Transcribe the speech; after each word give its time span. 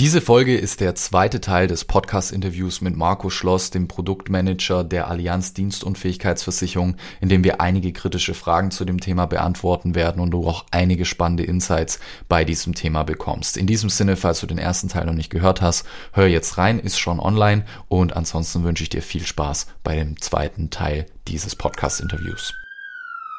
Diese 0.00 0.22
Folge 0.22 0.56
ist 0.56 0.80
der 0.80 0.94
zweite 0.94 1.42
Teil 1.42 1.66
des 1.66 1.84
Podcast-Interviews 1.84 2.80
mit 2.80 2.96
Marco 2.96 3.28
Schloss, 3.28 3.68
dem 3.68 3.86
Produktmanager 3.86 4.82
der 4.82 5.08
Allianz 5.08 5.52
Dienstunfähigkeitsversicherung, 5.52 6.96
in 7.20 7.28
dem 7.28 7.44
wir 7.44 7.60
einige 7.60 7.92
kritische 7.92 8.32
Fragen 8.32 8.70
zu 8.70 8.86
dem 8.86 8.98
Thema 8.98 9.26
beantworten 9.26 9.94
werden 9.94 10.22
und 10.22 10.30
du 10.30 10.48
auch 10.48 10.64
einige 10.70 11.04
spannende 11.04 11.42
Insights 11.42 12.00
bei 12.30 12.46
diesem 12.46 12.74
Thema 12.74 13.02
bekommst. 13.02 13.58
In 13.58 13.66
diesem 13.66 13.90
Sinne, 13.90 14.16
falls 14.16 14.40
du 14.40 14.46
den 14.46 14.56
ersten 14.56 14.88
Teil 14.88 15.04
noch 15.04 15.12
nicht 15.12 15.28
gehört 15.28 15.60
hast, 15.60 15.86
hör 16.14 16.26
jetzt 16.26 16.56
rein, 16.56 16.78
ist 16.78 16.98
schon 16.98 17.20
online 17.20 17.66
und 17.88 18.16
ansonsten 18.16 18.64
wünsche 18.64 18.84
ich 18.84 18.88
dir 18.88 19.02
viel 19.02 19.26
Spaß 19.26 19.66
bei 19.84 19.96
dem 19.96 20.18
zweiten 20.18 20.70
Teil 20.70 21.04
dieses 21.28 21.54
Podcast-Interviews. 21.56 22.54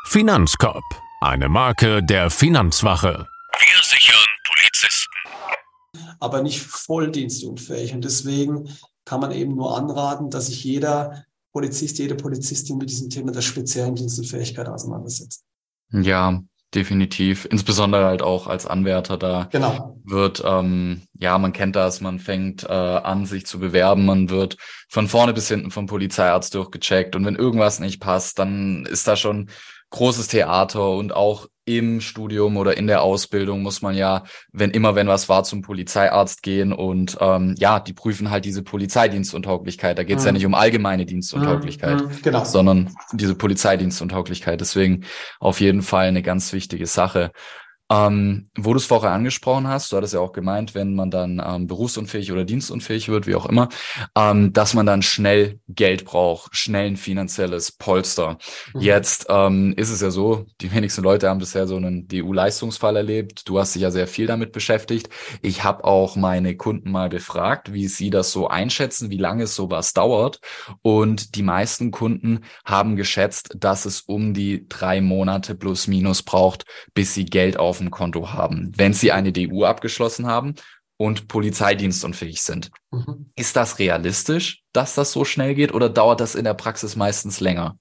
Finanzkorb, 0.05 0.83
eine 1.21 1.49
Marke 1.49 2.03
der 2.03 2.29
Finanzwache. 2.29 3.25
Aber 6.19 6.41
nicht 6.41 6.61
voll 6.61 7.11
dienstunfähig. 7.11 7.93
Und 7.93 8.03
deswegen 8.03 8.69
kann 9.05 9.19
man 9.19 9.31
eben 9.31 9.55
nur 9.55 9.77
anraten, 9.77 10.29
dass 10.29 10.47
sich 10.47 10.63
jeder 10.63 11.25
Polizist, 11.51 11.99
jede 11.99 12.15
Polizistin 12.15 12.77
mit 12.77 12.89
diesem 12.89 13.09
Thema 13.09 13.31
der 13.31 13.41
speziellen 13.41 13.95
Dienstunfähigkeit 13.95 14.67
auseinandersetzt. 14.67 15.43
Ja, 15.91 16.41
definitiv. 16.73 17.45
Insbesondere 17.45 18.05
halt 18.05 18.21
auch 18.21 18.47
als 18.47 18.65
Anwärter 18.65 19.17
da 19.17 19.49
genau. 19.51 19.99
wird, 20.05 20.41
ähm, 20.45 21.01
ja, 21.13 21.37
man 21.37 21.51
kennt 21.51 21.75
das, 21.75 21.99
man 21.99 22.19
fängt 22.19 22.63
äh, 22.63 22.67
an, 22.67 23.25
sich 23.25 23.45
zu 23.45 23.59
bewerben, 23.59 24.05
man 24.05 24.29
wird 24.29 24.57
von 24.87 25.07
vorne 25.07 25.33
bis 25.33 25.49
hinten 25.49 25.71
vom 25.71 25.87
Polizeiarzt 25.87 26.55
durchgecheckt 26.55 27.15
und 27.15 27.25
wenn 27.25 27.35
irgendwas 27.35 27.79
nicht 27.81 27.99
passt, 27.99 28.39
dann 28.39 28.85
ist 28.85 29.07
da 29.07 29.17
schon 29.17 29.49
großes 29.91 30.27
Theater 30.27 30.91
und 30.91 31.13
auch 31.13 31.47
im 31.65 32.01
Studium 32.01 32.57
oder 32.57 32.75
in 32.77 32.87
der 32.87 33.03
Ausbildung 33.03 33.61
muss 33.61 33.81
man 33.81 33.95
ja, 33.95 34.23
wenn 34.51 34.71
immer 34.71 34.95
wenn 34.95 35.07
was 35.07 35.29
war, 35.29 35.43
zum 35.43 35.61
Polizeiarzt 35.61 36.41
gehen 36.41 36.73
und 36.73 37.17
ähm, 37.21 37.55
ja, 37.59 37.79
die 37.79 37.93
prüfen 37.93 38.31
halt 38.31 38.45
diese 38.45 38.63
Polizeidienstuntauglichkeit. 38.63 39.97
Da 39.97 40.03
geht 40.03 40.17
es 40.17 40.23
mhm. 40.23 40.27
ja 40.27 40.31
nicht 40.33 40.45
um 40.47 40.55
allgemeine 40.55 41.05
Dienstuntauglichkeit, 41.05 42.01
mhm. 42.01 42.21
genau. 42.23 42.43
sondern 42.43 42.95
diese 43.13 43.35
Polizeidienstuntauglichkeit. 43.35 44.59
Deswegen 44.59 45.05
auf 45.39 45.61
jeden 45.61 45.83
Fall 45.83 46.07
eine 46.07 46.23
ganz 46.23 46.51
wichtige 46.51 46.87
Sache. 46.87 47.31
Ähm, 47.91 48.47
wo 48.57 48.71
du 48.71 48.77
es 48.77 48.85
vorher 48.85 49.11
angesprochen 49.11 49.67
hast, 49.67 49.91
du 49.91 49.97
hattest 49.97 50.13
ja 50.13 50.21
auch 50.21 50.31
gemeint, 50.31 50.75
wenn 50.75 50.95
man 50.95 51.11
dann 51.11 51.43
ähm, 51.45 51.67
berufsunfähig 51.67 52.31
oder 52.31 52.45
dienstunfähig 52.45 53.09
wird, 53.09 53.27
wie 53.27 53.35
auch 53.35 53.45
immer, 53.45 53.67
ähm, 54.15 54.53
dass 54.53 54.73
man 54.73 54.85
dann 54.85 55.01
schnell 55.01 55.59
Geld 55.67 56.05
braucht, 56.05 56.55
schnell 56.55 56.87
ein 56.87 56.95
finanzielles 56.95 57.73
Polster. 57.73 58.37
Mhm. 58.73 58.81
Jetzt 58.81 59.25
ähm, 59.27 59.73
ist 59.75 59.89
es 59.89 59.99
ja 59.99 60.09
so, 60.09 60.45
die 60.61 60.71
wenigsten 60.71 61.03
Leute 61.03 61.27
haben 61.27 61.39
bisher 61.39 61.67
so 61.67 61.75
einen 61.75 62.07
DU-Leistungsfall 62.07 62.95
erlebt. 62.95 63.49
Du 63.49 63.59
hast 63.59 63.75
dich 63.75 63.81
ja 63.81 63.91
sehr 63.91 64.07
viel 64.07 64.25
damit 64.25 64.53
beschäftigt. 64.53 65.09
Ich 65.41 65.65
habe 65.65 65.83
auch 65.83 66.15
meine 66.15 66.55
Kunden 66.55 66.91
mal 66.91 67.09
befragt, 67.09 67.73
wie 67.73 67.89
sie 67.89 68.09
das 68.09 68.31
so 68.31 68.47
einschätzen, 68.47 69.09
wie 69.09 69.17
lange 69.17 69.43
es 69.43 69.55
sowas 69.55 69.91
dauert. 69.91 70.39
Und 70.81 71.35
die 71.35 71.43
meisten 71.43 71.91
Kunden 71.91 72.45
haben 72.63 72.95
geschätzt, 72.95 73.53
dass 73.57 73.83
es 73.83 73.99
um 73.99 74.33
die 74.33 74.65
drei 74.69 75.01
Monate 75.01 75.55
plus 75.55 75.87
minus 75.87 76.23
braucht, 76.23 76.63
bis 76.93 77.13
sie 77.13 77.25
Geld 77.25 77.59
auf 77.59 77.80
dem 77.81 77.91
Konto 77.91 78.33
haben, 78.33 78.71
wenn 78.75 78.93
sie 78.93 79.11
eine 79.11 79.31
DU 79.31 79.65
abgeschlossen 79.65 80.27
haben 80.27 80.55
und 80.97 81.27
polizeidienstunfähig 81.27 82.41
sind. 82.41 82.71
Mhm. 82.91 83.31
Ist 83.35 83.55
das 83.55 83.79
realistisch, 83.79 84.63
dass 84.71 84.95
das 84.95 85.11
so 85.11 85.25
schnell 85.25 85.55
geht 85.55 85.73
oder 85.73 85.89
dauert 85.89 86.19
das 86.21 86.35
in 86.35 86.43
der 86.43 86.53
Praxis 86.53 86.95
meistens 86.95 87.39
länger? 87.39 87.77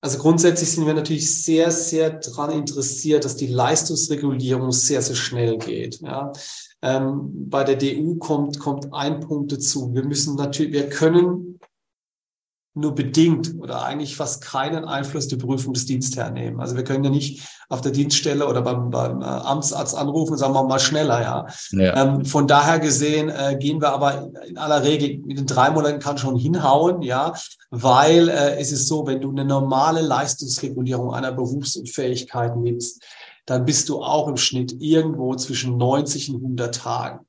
Also 0.00 0.18
grundsätzlich 0.18 0.70
sind 0.70 0.86
wir 0.86 0.92
natürlich 0.92 1.42
sehr, 1.42 1.70
sehr 1.70 2.10
daran 2.10 2.50
interessiert, 2.50 3.24
dass 3.24 3.36
die 3.36 3.46
Leistungsregulierung 3.46 4.70
sehr, 4.70 5.00
sehr 5.00 5.16
schnell 5.16 5.56
geht. 5.56 6.00
Ja. 6.02 6.30
Ähm, 6.82 7.48
bei 7.48 7.64
der 7.64 7.76
DU 7.76 8.16
kommt, 8.16 8.58
kommt 8.58 8.92
ein 8.92 9.20
Punkt 9.20 9.52
dazu. 9.52 9.94
Wir 9.94 10.04
müssen 10.04 10.36
natürlich, 10.36 10.74
wir 10.74 10.90
können 10.90 11.58
nur 12.74 12.94
bedingt 12.94 13.54
oder 13.60 13.84
eigentlich 13.84 14.16
fast 14.16 14.42
keinen 14.42 14.84
Einfluss 14.84 15.28
die 15.28 15.36
Prüfung 15.36 15.74
des 15.74 15.86
Dienstherrn 15.86 16.34
nehmen. 16.34 16.60
Also 16.60 16.74
wir 16.76 16.82
können 16.82 17.04
ja 17.04 17.10
nicht 17.10 17.46
auf 17.68 17.80
der 17.80 17.92
Dienststelle 17.92 18.48
oder 18.48 18.62
beim, 18.62 18.90
beim 18.90 19.22
äh, 19.22 19.24
Amtsarzt 19.24 19.96
anrufen 19.96 20.32
und 20.32 20.38
sagen 20.38 20.54
wir 20.54 20.64
mal 20.64 20.80
schneller, 20.80 21.22
ja. 21.22 21.46
ja. 21.70 22.02
Ähm, 22.02 22.24
von 22.24 22.48
daher 22.48 22.80
gesehen 22.80 23.28
äh, 23.28 23.56
gehen 23.58 23.80
wir 23.80 23.92
aber 23.92 24.28
in 24.46 24.58
aller 24.58 24.82
Regel 24.82 25.18
mit 25.24 25.38
den 25.38 25.46
drei 25.46 25.70
Monaten 25.70 26.00
kann 26.00 26.18
schon 26.18 26.36
hinhauen, 26.36 27.02
ja, 27.02 27.32
weil 27.70 28.28
äh, 28.28 28.56
es 28.58 28.72
ist 28.72 28.88
so, 28.88 29.06
wenn 29.06 29.20
du 29.20 29.30
eine 29.30 29.44
normale 29.44 30.02
Leistungsregulierung 30.02 31.14
einer 31.14 31.30
Berufsunfähigkeit 31.30 32.56
nimmst, 32.56 33.02
dann 33.46 33.64
bist 33.64 33.88
du 33.88 34.02
auch 34.02 34.26
im 34.26 34.36
Schnitt 34.36 34.74
irgendwo 34.80 35.34
zwischen 35.36 35.76
90 35.76 36.30
und 36.30 36.36
100 36.42 36.74
Tagen. 36.74 37.26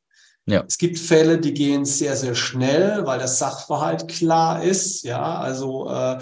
Ja. 0.48 0.64
Es 0.68 0.78
gibt 0.78 1.00
Fälle, 1.00 1.40
die 1.40 1.54
gehen 1.54 1.86
sehr, 1.86 2.16
sehr 2.16 2.36
schnell, 2.36 3.06
weil 3.06 3.18
der 3.18 3.28
Sachverhalt 3.28 4.08
klar 4.08 4.64
ist. 4.64 5.04
Ja, 5.04 5.40
also, 5.40 5.90
äh, 5.90 6.20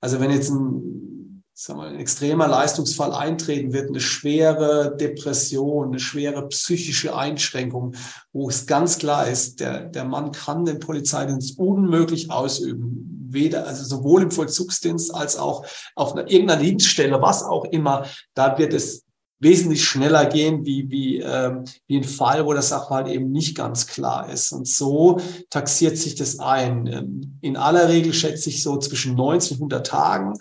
also 0.00 0.20
wenn 0.20 0.30
jetzt 0.30 0.50
ein, 0.50 1.42
sagen 1.52 1.80
wir, 1.80 1.86
ein 1.88 2.00
extremer 2.00 2.48
Leistungsfall 2.48 3.12
eintreten 3.12 3.74
wird, 3.74 3.88
eine 3.88 4.00
schwere 4.00 4.96
Depression, 4.96 5.88
eine 5.88 6.00
schwere 6.00 6.48
psychische 6.48 7.14
Einschränkung, 7.14 7.94
wo 8.32 8.48
es 8.48 8.66
ganz 8.66 8.96
klar 8.98 9.28
ist, 9.28 9.60
der, 9.60 9.84
der 9.84 10.04
Mann 10.04 10.32
kann 10.32 10.64
den 10.64 10.80
Polizeidienst 10.80 11.58
unmöglich 11.58 12.30
ausüben. 12.30 13.28
Weder, 13.28 13.66
also 13.66 13.84
sowohl 13.84 14.22
im 14.22 14.30
Vollzugsdienst 14.30 15.14
als 15.14 15.36
auch 15.36 15.66
auf 15.96 16.12
einer, 16.12 16.30
irgendeiner 16.30 16.62
Dienststelle, 16.62 17.20
was 17.20 17.42
auch 17.42 17.64
immer, 17.66 18.06
da 18.34 18.56
wird 18.56 18.72
es 18.72 19.05
wesentlich 19.38 19.84
schneller 19.84 20.26
gehen 20.26 20.64
wie, 20.64 20.90
wie, 20.90 21.18
ähm, 21.18 21.64
wie 21.86 21.98
ein 21.98 22.04
Fall, 22.04 22.46
wo 22.46 22.54
das 22.54 22.70
Sachverhalt 22.70 23.08
eben 23.08 23.30
nicht 23.30 23.56
ganz 23.56 23.86
klar 23.86 24.30
ist. 24.30 24.52
Und 24.52 24.66
so 24.66 25.20
taxiert 25.50 25.98
sich 25.98 26.14
das 26.14 26.38
ein. 26.38 26.86
Ähm, 26.86 27.38
in 27.42 27.56
aller 27.56 27.88
Regel 27.88 28.14
schätze 28.14 28.48
ich 28.48 28.62
so 28.62 28.78
zwischen 28.78 29.14
90 29.14 29.52
und 29.52 29.72
100 29.72 29.86
Tagen. 29.86 30.38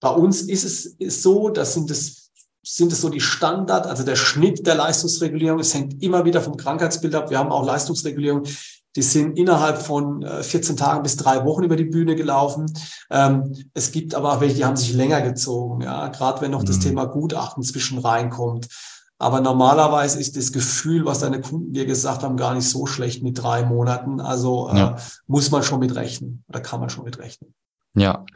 Bei 0.00 0.10
uns 0.10 0.42
ist 0.42 0.64
es 0.64 0.86
ist 0.86 1.22
so, 1.22 1.48
das 1.48 1.74
sind 1.74 1.90
es 1.90 2.24
sind 2.66 2.92
es 2.92 3.02
so 3.02 3.10
die 3.10 3.20
Standard, 3.20 3.86
also 3.86 4.04
der 4.04 4.16
Schnitt 4.16 4.66
der 4.66 4.74
Leistungsregulierung. 4.74 5.60
Es 5.60 5.74
hängt 5.74 6.02
immer 6.02 6.24
wieder 6.24 6.40
vom 6.40 6.56
Krankheitsbild 6.56 7.14
ab. 7.14 7.28
Wir 7.28 7.38
haben 7.38 7.52
auch 7.52 7.66
Leistungsregulierung, 7.66 8.44
die 8.96 9.02
sind 9.02 9.36
innerhalb 9.36 9.78
von 9.82 10.24
14 10.24 10.74
äh, 10.74 10.78
Tagen 10.78 11.02
bis 11.02 11.16
drei 11.16 11.44
Wochen 11.44 11.64
über 11.64 11.76
die 11.76 11.84
Bühne 11.84 12.14
gelaufen. 12.14 12.72
Ähm, 13.10 13.54
es 13.74 13.92
gibt 13.92 14.14
aber 14.14 14.32
auch 14.32 14.40
welche, 14.40 14.56
die 14.56 14.64
haben 14.64 14.76
sich 14.76 14.92
länger 14.92 15.20
gezogen, 15.22 15.82
ja, 15.82 16.08
gerade 16.08 16.40
wenn 16.40 16.52
noch 16.52 16.62
mhm. 16.62 16.66
das 16.66 16.78
Thema 16.78 17.06
Gutachten 17.06 17.62
zwischen 17.62 17.98
reinkommt. 17.98 18.68
Aber 19.18 19.40
normalerweise 19.40 20.20
ist 20.20 20.36
das 20.36 20.52
Gefühl, 20.52 21.06
was 21.06 21.20
deine 21.20 21.40
Kunden 21.40 21.72
dir 21.72 21.86
gesagt 21.86 22.22
haben, 22.22 22.36
gar 22.36 22.54
nicht 22.54 22.68
so 22.68 22.84
schlecht 22.86 23.22
mit 23.22 23.40
drei 23.40 23.64
Monaten. 23.64 24.20
Also 24.20 24.68
äh, 24.70 24.76
ja. 24.76 24.96
muss 25.26 25.50
man 25.50 25.62
schon 25.62 25.80
mit 25.80 25.94
rechnen 25.94 26.44
oder 26.48 26.60
kann 26.60 26.80
man 26.80 26.90
schon 26.90 27.04
mit 27.04 27.18
rechnen. 27.18 27.54
Ja, 27.96 28.26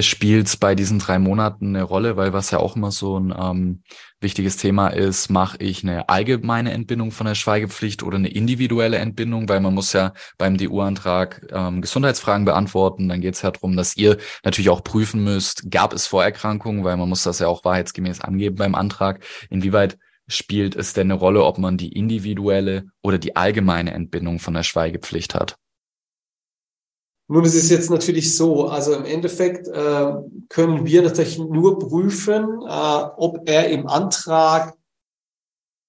spielt 0.00 0.60
bei 0.60 0.74
diesen 0.74 0.98
drei 0.98 1.18
Monaten 1.18 1.76
eine 1.76 1.82
Rolle, 1.82 2.16
weil 2.16 2.32
was 2.32 2.50
ja 2.50 2.58
auch 2.58 2.74
immer 2.74 2.90
so 2.90 3.18
ein 3.18 3.34
ähm, 3.38 3.82
wichtiges 4.18 4.56
Thema 4.56 4.88
ist, 4.88 5.28
mache 5.28 5.58
ich 5.58 5.84
eine 5.84 6.08
allgemeine 6.08 6.72
Entbindung 6.72 7.10
von 7.12 7.26
der 7.26 7.34
Schweigepflicht 7.34 8.02
oder 8.02 8.16
eine 8.16 8.30
individuelle 8.30 8.96
Entbindung, 8.96 9.46
weil 9.46 9.60
man 9.60 9.74
muss 9.74 9.92
ja 9.92 10.14
beim 10.38 10.56
DU-Antrag 10.56 11.46
ähm, 11.52 11.82
Gesundheitsfragen 11.82 12.46
beantworten. 12.46 13.10
Dann 13.10 13.20
geht 13.20 13.34
es 13.34 13.42
ja 13.42 13.50
darum, 13.50 13.76
dass 13.76 13.94
ihr 13.94 14.16
natürlich 14.42 14.70
auch 14.70 14.82
prüfen 14.82 15.22
müsst, 15.22 15.70
gab 15.70 15.92
es 15.92 16.06
Vorerkrankungen, 16.06 16.82
weil 16.82 16.96
man 16.96 17.10
muss 17.10 17.24
das 17.24 17.40
ja 17.40 17.46
auch 17.48 17.64
wahrheitsgemäß 17.66 18.22
angeben 18.22 18.56
beim 18.56 18.74
Antrag. 18.74 19.22
Inwieweit 19.50 19.98
spielt 20.28 20.76
es 20.76 20.94
denn 20.94 21.10
eine 21.10 21.20
Rolle, 21.20 21.44
ob 21.44 21.58
man 21.58 21.76
die 21.76 21.92
individuelle 21.92 22.86
oder 23.02 23.18
die 23.18 23.36
allgemeine 23.36 23.92
Entbindung 23.92 24.38
von 24.38 24.54
der 24.54 24.62
Schweigepflicht 24.62 25.34
hat? 25.34 25.58
Nun, 27.30 27.44
es 27.44 27.54
ist 27.54 27.70
jetzt 27.70 27.90
natürlich 27.90 28.34
so, 28.34 28.68
also 28.68 28.94
im 28.94 29.04
Endeffekt 29.04 29.68
äh, 29.68 30.12
können 30.48 30.86
wir 30.86 31.02
natürlich 31.02 31.38
nur 31.38 31.78
prüfen, 31.78 32.62
äh, 32.66 33.04
ob 33.16 33.46
er 33.48 33.68
im 33.68 33.86
Antrag 33.86 34.74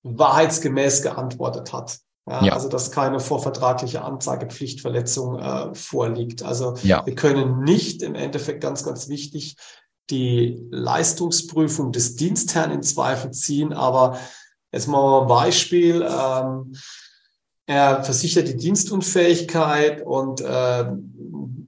wahrheitsgemäß 0.04 1.02
geantwortet 1.02 1.72
hat. 1.72 2.00
Ja, 2.28 2.46
ja. 2.46 2.54
Also 2.54 2.68
dass 2.68 2.92
keine 2.92 3.22
vorvertragliche 3.22 4.04
Anzeigepflichtverletzung 4.04 5.40
äh, 5.40 5.74
vorliegt. 5.74 6.44
Also 6.44 6.76
ja. 6.84 7.06
wir 7.06 7.16
können 7.16 7.64
nicht 7.64 8.04
im 8.04 8.16
Endeffekt 8.16 8.62
ganz, 8.62 8.84
ganz 8.84 9.08
wichtig 9.08 9.56
die 10.10 10.68
Leistungsprüfung 10.72 11.92
des 11.92 12.18
Dienstherrn 12.18 12.72
in 12.72 12.84
Zweifel 12.84 13.32
ziehen. 13.32 13.72
Aber 13.72 14.20
jetzt 14.72 14.88
mal 14.88 15.22
ein 15.22 15.28
Beispiel. 15.28 16.06
Ähm, 16.08 16.76
er 17.66 18.04
versichert 18.04 18.48
die 18.48 18.58
Dienstunfähigkeit 18.58 20.02
und 20.06 20.42
äh, 20.42 20.86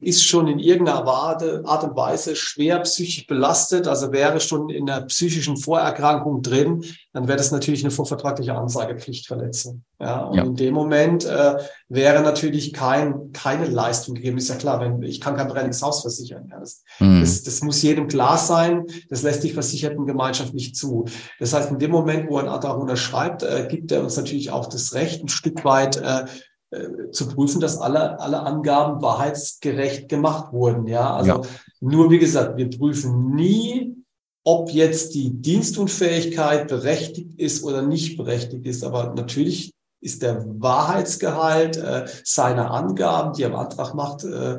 ist 0.02 0.26
schon 0.26 0.48
in 0.48 0.58
irgendeiner 0.58 1.06
Art 1.06 1.84
und 1.84 1.96
Weise 1.96 2.36
schwer 2.36 2.80
psychisch 2.80 3.28
belastet, 3.28 3.88
also 3.88 4.12
wäre 4.12 4.40
schon 4.40 4.70
in 4.70 4.90
einer 4.90 5.06
psychischen 5.06 5.58
Vorerkrankung 5.58 6.42
drin, 6.42 6.84
dann 7.14 7.28
wäre 7.28 7.38
das 7.38 7.52
natürlich 7.52 7.84
eine 7.84 7.92
vorvertragliche 7.92 8.56
Ansagepflichtverletzung. 8.56 9.84
Ja, 10.00 10.22
und 10.22 10.38
ja. 10.38 10.44
in 10.44 10.56
dem 10.56 10.74
Moment 10.74 11.26
äh, 11.26 11.58
wäre 11.88 12.24
natürlich 12.24 12.74
kein, 12.74 13.32
keine 13.34 13.68
Leistung 13.68 14.16
gegeben. 14.16 14.40
Ist 14.40 14.50
ja 14.50 14.56
klar, 14.56 14.80
wenn 14.80 15.04
ich 15.04 15.22
kann 15.22 15.36
kein 15.36 15.48
brennendes 15.48 15.84
Haus 15.84 16.02
versichern. 16.02 16.48
Ja, 16.50 16.60
das, 16.60 16.84
mhm. 17.00 17.20
das, 17.20 17.44
das 17.44 17.62
muss 17.62 17.84
jedem 17.84 18.08
klar 18.08 18.40
sein. 18.40 18.88
Das 19.10 19.22
lässt 19.22 19.44
die 19.44 19.52
Versichertengemeinschaft 19.52 20.56
nicht 20.56 20.76
zu. 20.76 21.06
Das 21.40 21.54
heißt, 21.54 21.70
in 21.70 21.78
dem 21.78 21.92
Moment, 21.92 22.28
wo 22.28 22.38
ein 22.38 22.48
Antrag 22.48 22.80
unterschreibt, 22.80 23.44
äh, 23.44 23.68
gibt 23.70 23.92
er 23.92 24.02
uns 24.02 24.18
natürlich 24.18 24.50
auch 24.50 24.66
das 24.66 24.96
Recht, 24.96 25.24
ein 25.24 25.30
Stück 25.30 25.64
weit 25.64 25.98
äh, 25.98 26.26
äh, 26.72 27.12
zu 27.12 27.28
prüfen, 27.28 27.60
dass 27.60 27.78
alle, 27.78 28.20
alle 28.20 28.42
Angaben 28.42 29.02
wahrheitsgerecht 29.02 30.10
gemacht 30.10 30.54
wurden. 30.54 30.88
Ja, 30.88 31.16
also 31.16 31.42
ja. 31.42 31.42
nur 31.82 32.10
wie 32.10 32.20
gesagt, 32.20 32.58
wir 32.58 32.70
prüfen 32.70 33.36
nie, 33.36 33.96
ob 34.44 34.72
jetzt 34.72 35.14
die 35.14 35.32
Dienstunfähigkeit 35.34 36.68
berechtigt 36.68 37.40
ist 37.40 37.64
oder 37.64 37.82
nicht 37.82 38.18
berechtigt 38.18 38.66
ist. 38.66 38.84
Aber 38.84 39.14
natürlich 39.14 39.74
ist 40.02 40.22
der 40.24 40.44
Wahrheitsgehalt 40.46 41.78
äh, 41.78 42.08
seiner 42.24 42.72
Angaben, 42.72 43.34
die 43.34 43.44
er 43.44 43.50
im 43.50 43.56
Antrag 43.56 43.94
macht, 43.94 44.24
äh, 44.24 44.58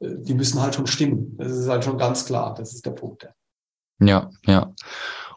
die 0.00 0.34
müssen 0.34 0.60
halt 0.60 0.74
schon 0.74 0.86
stimmen. 0.86 1.34
Das 1.38 1.50
ist 1.52 1.68
halt 1.68 1.84
schon 1.84 1.98
ganz 1.98 2.26
klar. 2.26 2.54
Das 2.54 2.74
ist 2.74 2.84
der 2.84 2.90
Punkt. 2.90 3.28
Ja, 4.00 4.30
ja. 4.46 4.72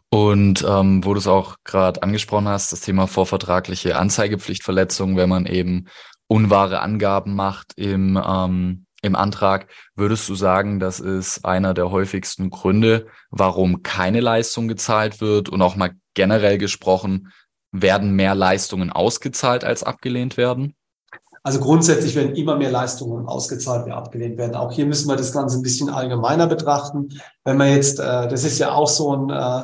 Und 0.09 0.63
ähm, 0.67 1.03
wo 1.03 1.13
du 1.13 1.19
es 1.19 1.27
auch 1.27 1.57
gerade 1.63 2.01
angesprochen 2.03 2.47
hast, 2.47 2.71
das 2.71 2.81
Thema 2.81 3.07
vorvertragliche 3.07 3.97
Anzeigepflichtverletzung, 3.97 5.17
wenn 5.17 5.29
man 5.29 5.45
eben 5.45 5.87
unwahre 6.27 6.79
Angaben 6.79 7.35
macht 7.35 7.73
im, 7.75 8.21
ähm, 8.23 8.85
im 9.01 9.15
Antrag, 9.15 9.67
würdest 9.95 10.27
du 10.27 10.35
sagen, 10.35 10.79
das 10.79 10.99
ist 10.99 11.45
einer 11.45 11.73
der 11.73 11.91
häufigsten 11.91 12.49
Gründe, 12.49 13.07
warum 13.29 13.83
keine 13.83 14.19
Leistung 14.19 14.67
gezahlt 14.67 15.21
wird 15.21 15.49
und 15.49 15.61
auch 15.61 15.75
mal 15.75 15.91
generell 16.13 16.57
gesprochen, 16.57 17.31
werden 17.71 18.15
mehr 18.15 18.35
Leistungen 18.35 18.91
ausgezahlt 18.91 19.63
als 19.63 19.83
abgelehnt 19.83 20.37
werden? 20.37 20.75
Also 21.43 21.59
grundsätzlich 21.59 22.15
werden 22.15 22.35
immer 22.35 22.57
mehr 22.57 22.71
Leistungen 22.71 23.25
ausgezahlt, 23.25 23.85
wie 23.85 23.91
abgelehnt 23.91 24.37
werden. 24.37 24.55
Auch 24.55 24.73
hier 24.73 24.85
müssen 24.85 25.07
wir 25.07 25.15
das 25.15 25.31
Ganze 25.31 25.57
ein 25.57 25.61
bisschen 25.61 25.89
allgemeiner 25.89 26.47
betrachten. 26.47 27.09
Wenn 27.45 27.55
man 27.55 27.69
jetzt, 27.69 27.99
äh, 27.99 28.27
das 28.27 28.43
ist 28.43 28.59
ja 28.59 28.71
auch 28.71 28.89
so 28.89 29.15
ein, 29.15 29.29
äh, 29.29 29.63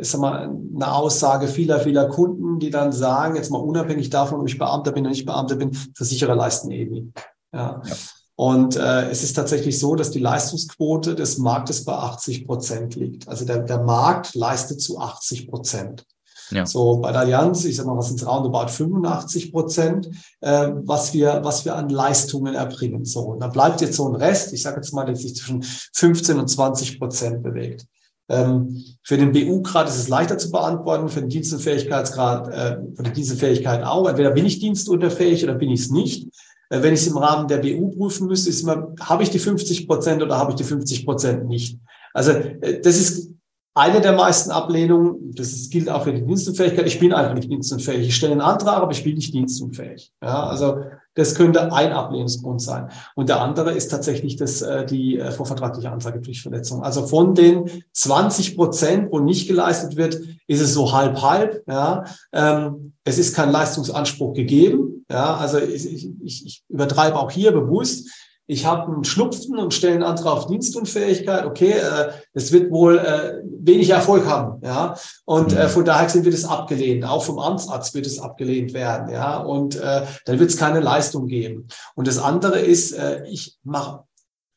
ich 0.00 0.10
sag 0.10 0.20
mal, 0.20 0.50
eine 0.74 0.92
Aussage 0.92 1.48
vieler, 1.48 1.80
vieler 1.80 2.08
Kunden, 2.08 2.58
die 2.58 2.70
dann 2.70 2.92
sagen, 2.92 3.36
jetzt 3.36 3.50
mal 3.50 3.58
unabhängig 3.58 4.10
davon, 4.10 4.40
ob 4.40 4.48
ich 4.48 4.58
Beamter 4.58 4.92
bin 4.92 5.04
oder 5.04 5.10
nicht 5.10 5.26
Beamter 5.26 5.56
bin, 5.56 5.72
Versicherer 5.94 6.34
leisten 6.34 6.70
eh 6.70 6.84
nie. 6.86 7.12
Ja. 7.52 7.82
ja. 7.84 7.96
Und 8.36 8.76
äh, 8.76 9.08
es 9.08 9.22
ist 9.22 9.32
tatsächlich 9.32 9.78
so, 9.78 9.94
dass 9.94 10.10
die 10.10 10.18
Leistungsquote 10.18 11.14
des 11.14 11.38
Marktes 11.38 11.84
bei 11.84 11.94
80 11.94 12.46
Prozent 12.46 12.94
liegt. 12.94 13.28
Also 13.28 13.46
der, 13.46 13.60
der 13.60 13.82
Markt 13.82 14.34
leistet 14.34 14.82
zu 14.82 14.98
80 14.98 15.48
Prozent. 15.48 16.06
Ja. 16.50 16.66
So 16.66 16.98
bei 16.98 17.12
der 17.12 17.22
Allianz, 17.22 17.64
ich 17.64 17.76
sag 17.76 17.86
mal, 17.86 17.96
was 17.96 18.08
sind 18.08 18.24
roundabout 18.24 18.68
85 18.68 19.52
Prozent, 19.52 20.10
äh, 20.40 20.70
was 20.84 21.12
wir, 21.14 21.40
was 21.42 21.64
wir 21.64 21.74
an 21.74 21.88
Leistungen 21.88 22.54
erbringen. 22.54 23.04
So, 23.04 23.20
und 23.20 23.40
da 23.40 23.48
bleibt 23.48 23.80
jetzt 23.80 23.96
so 23.96 24.06
ein 24.06 24.14
Rest, 24.14 24.52
ich 24.52 24.62
sage 24.62 24.76
jetzt 24.76 24.92
mal, 24.92 25.06
der 25.06 25.16
sich 25.16 25.34
zwischen 25.34 25.62
15 25.62 26.38
und 26.38 26.48
20 26.48 27.00
Prozent 27.00 27.42
bewegt. 27.42 27.86
Ähm, 28.28 28.84
für 29.02 29.16
den 29.16 29.32
BU-Grad 29.32 29.88
ist 29.88 29.98
es 29.98 30.08
leichter 30.08 30.36
zu 30.38 30.50
beantworten, 30.50 31.08
für 31.08 31.20
den 31.20 31.28
Dienstunfähigkeitsgrad, 31.28 32.48
äh, 32.48 32.78
für 32.94 33.02
die 33.04 33.12
Dienstfähigkeit 33.12 33.84
auch. 33.84 34.08
Entweder 34.08 34.32
bin 34.32 34.46
ich 34.46 34.58
dienstunterfähig 34.58 35.44
oder 35.44 35.54
bin 35.54 35.70
ich 35.70 35.80
es 35.80 35.90
nicht. 35.90 36.28
Äh, 36.70 36.82
wenn 36.82 36.94
ich 36.94 37.00
es 37.00 37.06
im 37.06 37.16
Rahmen 37.16 37.48
der 37.48 37.58
BU 37.58 37.90
prüfen 37.90 38.26
müsste, 38.26 38.50
ist 38.50 38.62
immer, 38.62 38.94
habe 39.00 39.22
ich 39.22 39.30
die 39.30 39.38
50 39.38 39.86
Prozent 39.86 40.22
oder 40.22 40.38
habe 40.38 40.52
ich 40.52 40.56
die 40.56 40.64
50 40.64 41.04
Prozent 41.04 41.46
nicht? 41.46 41.78
Also 42.12 42.32
äh, 42.32 42.80
das 42.80 42.98
ist 42.98 43.30
eine 43.76 44.00
der 44.00 44.12
meisten 44.12 44.50
Ablehnungen, 44.50 45.34
das 45.34 45.68
gilt 45.68 45.90
auch 45.90 46.04
für 46.04 46.12
die 46.14 46.24
Dienstunfähigkeit, 46.24 46.86
ich 46.86 46.98
bin 46.98 47.12
einfach 47.12 47.34
nicht 47.34 47.50
dienstunfähig. 47.50 48.08
Ich 48.08 48.16
stelle 48.16 48.32
einen 48.32 48.40
Antrag, 48.40 48.78
aber 48.82 48.90
ich 48.90 49.04
bin 49.04 49.16
nicht 49.16 49.34
dienstunfähig. 49.34 50.12
Ja, 50.22 50.46
also 50.46 50.80
das 51.14 51.34
könnte 51.34 51.70
ein 51.72 51.92
Ablehnungsgrund 51.92 52.62
sein. 52.62 52.88
Und 53.14 53.28
der 53.28 53.42
andere 53.42 53.72
ist 53.72 53.88
tatsächlich 53.88 54.36
das, 54.36 54.62
äh, 54.62 54.86
die 54.86 55.18
äh, 55.18 55.30
vorvertragliche 55.30 55.90
Anzeigepflichtverletzung. 55.90 56.82
Also 56.82 57.06
von 57.06 57.34
den 57.34 57.70
20 57.92 58.56
Prozent, 58.56 59.12
wo 59.12 59.18
nicht 59.18 59.46
geleistet 59.46 59.96
wird, 59.96 60.20
ist 60.46 60.62
es 60.62 60.72
so 60.72 60.92
halb-halb. 60.92 61.62
Ja. 61.68 62.04
Ähm, 62.32 62.94
es 63.04 63.18
ist 63.18 63.36
kein 63.36 63.50
Leistungsanspruch 63.50 64.32
gegeben. 64.32 65.04
Ja, 65.10 65.36
also 65.36 65.58
ich, 65.58 65.86
ich, 66.22 66.46
ich 66.46 66.64
übertreibe 66.68 67.18
auch 67.18 67.30
hier 67.30 67.52
bewusst 67.52 68.08
ich 68.46 68.64
habe 68.64 68.92
einen 68.92 69.04
Schnupfen 69.04 69.58
und 69.58 69.74
stelle 69.74 69.94
einen 69.94 70.02
Antrag 70.02 70.32
auf 70.32 70.46
Dienstunfähigkeit, 70.46 71.44
okay, 71.46 71.72
äh, 71.72 72.12
das 72.32 72.52
wird 72.52 72.70
wohl 72.70 72.98
äh, 72.98 73.42
wenig 73.60 73.90
Erfolg 73.90 74.26
haben, 74.26 74.60
ja. 74.64 74.96
Und 75.24 75.52
äh, 75.52 75.64
mhm. 75.64 75.68
von 75.68 75.84
daher 75.84 76.12
wird 76.24 76.34
es 76.34 76.44
abgelehnt. 76.44 77.04
Auch 77.04 77.24
vom 77.24 77.38
Amtsarzt 77.38 77.94
wird 77.94 78.06
es 78.06 78.20
abgelehnt 78.20 78.72
werden, 78.72 79.08
ja. 79.12 79.38
Und 79.38 79.76
äh, 79.76 80.02
dann 80.24 80.38
wird 80.38 80.50
es 80.50 80.56
keine 80.56 80.80
Leistung 80.80 81.26
geben. 81.26 81.66
Und 81.94 82.06
das 82.06 82.18
andere 82.18 82.60
ist, 82.60 82.92
äh, 82.92 83.24
ich 83.26 83.56
mache 83.64 84.04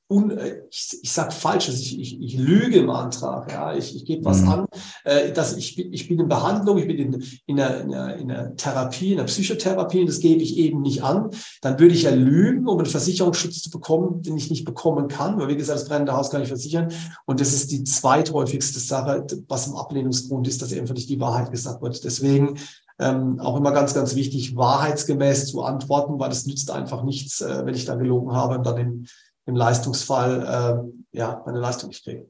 un, 0.10 0.32
äh, 0.32 0.64
ich, 0.70 1.00
ich 1.04 1.12
sage 1.12 1.32
falsch, 1.32 1.70
also 1.70 1.80
ich, 1.80 2.00
ich, 2.00 2.22
ich 2.22 2.38
lüge 2.38 2.80
im 2.80 2.90
Antrag, 2.90 3.52
ja, 3.52 3.76
ich, 3.76 3.96
ich 3.96 4.06
gebe 4.06 4.26
was 4.26 4.42
mhm. 4.42 4.50
an, 4.50 4.66
äh, 5.04 5.32
dass 5.32 5.56
ich, 5.56 5.78
ich 5.78 6.08
bin 6.08 6.20
in 6.20 6.28
Behandlung, 6.28 6.80
ich 6.80 6.88
bin 6.88 6.98
in, 6.98 7.24
in, 7.46 7.60
einer, 7.60 7.82
in, 7.82 7.94
einer, 7.94 8.16
in 8.16 8.32
einer 8.32 8.56
Therapie, 8.56 9.14
in 9.14 9.20
einer 9.20 9.28
Psychotherapie, 9.28 10.02
und 10.02 10.10
das 10.10 10.20
gebe 10.20 10.42
ich 10.42 10.58
eben 10.58 10.82
nicht 10.82 11.04
an, 11.04 11.30
dann 11.62 11.80
würde 11.80 11.94
ich 11.94 12.04
ja 12.04 12.12
lügen, 12.12 12.68
um 12.68 12.80
einen 12.80 12.88
Versicherungsschutz 12.88 13.62
zu 13.62 13.70
bekommen, 13.70 14.24
den 14.24 14.36
ich 14.36 14.50
nicht 14.50 14.66
bekommen 14.66 15.08
kann, 15.08 15.40
weil 15.40 15.48
wie 15.48 15.58
gesagt, 15.58 15.80
das 15.80 15.88
brennende 15.88 16.14
Haus 16.14 16.32
kann 16.32 16.42
ich 16.42 16.48
versichern 16.48 16.92
und 17.26 17.40
das 17.40 17.54
ist 17.54 17.72
die 17.72 17.84
zweithäufigste 17.84 18.80
Sache, 18.80 19.26
was 19.48 19.68
im 19.68 19.76
Ablehnungsgrund 19.76 20.48
ist, 20.48 20.62
dass 20.62 20.74
einfach 20.74 20.96
nicht 20.96 21.10
die 21.10 21.20
Wahrheit 21.20 21.52
gesagt 21.52 21.84
wird. 21.84 22.04
Deswegen 22.04 22.58
ähm, 22.98 23.40
auch 23.40 23.56
immer 23.56 23.72
ganz, 23.72 23.94
ganz 23.94 24.16
wichtig, 24.16 24.56
wahrheitsgemäß 24.56 25.48
zu 25.48 25.64
antworten, 25.64 26.20
weil 26.20 26.30
das 26.30 26.46
nützt 26.46 26.72
einfach 26.72 27.04
nichts, 27.04 27.42
äh, 27.42 27.66
wenn 27.66 27.76
ich 27.76 27.86
da 27.86 27.96
gelogen 27.96 28.34
habe 28.34 28.58
und 28.58 28.66
dann 28.66 28.78
in 28.78 29.08
im 29.50 29.56
Leistungsfall 29.56 30.92
äh, 31.14 31.18
ja 31.18 31.42
meine 31.46 31.60
Leistung 31.60 31.90
nicht 31.90 32.04
kriege. 32.04 32.28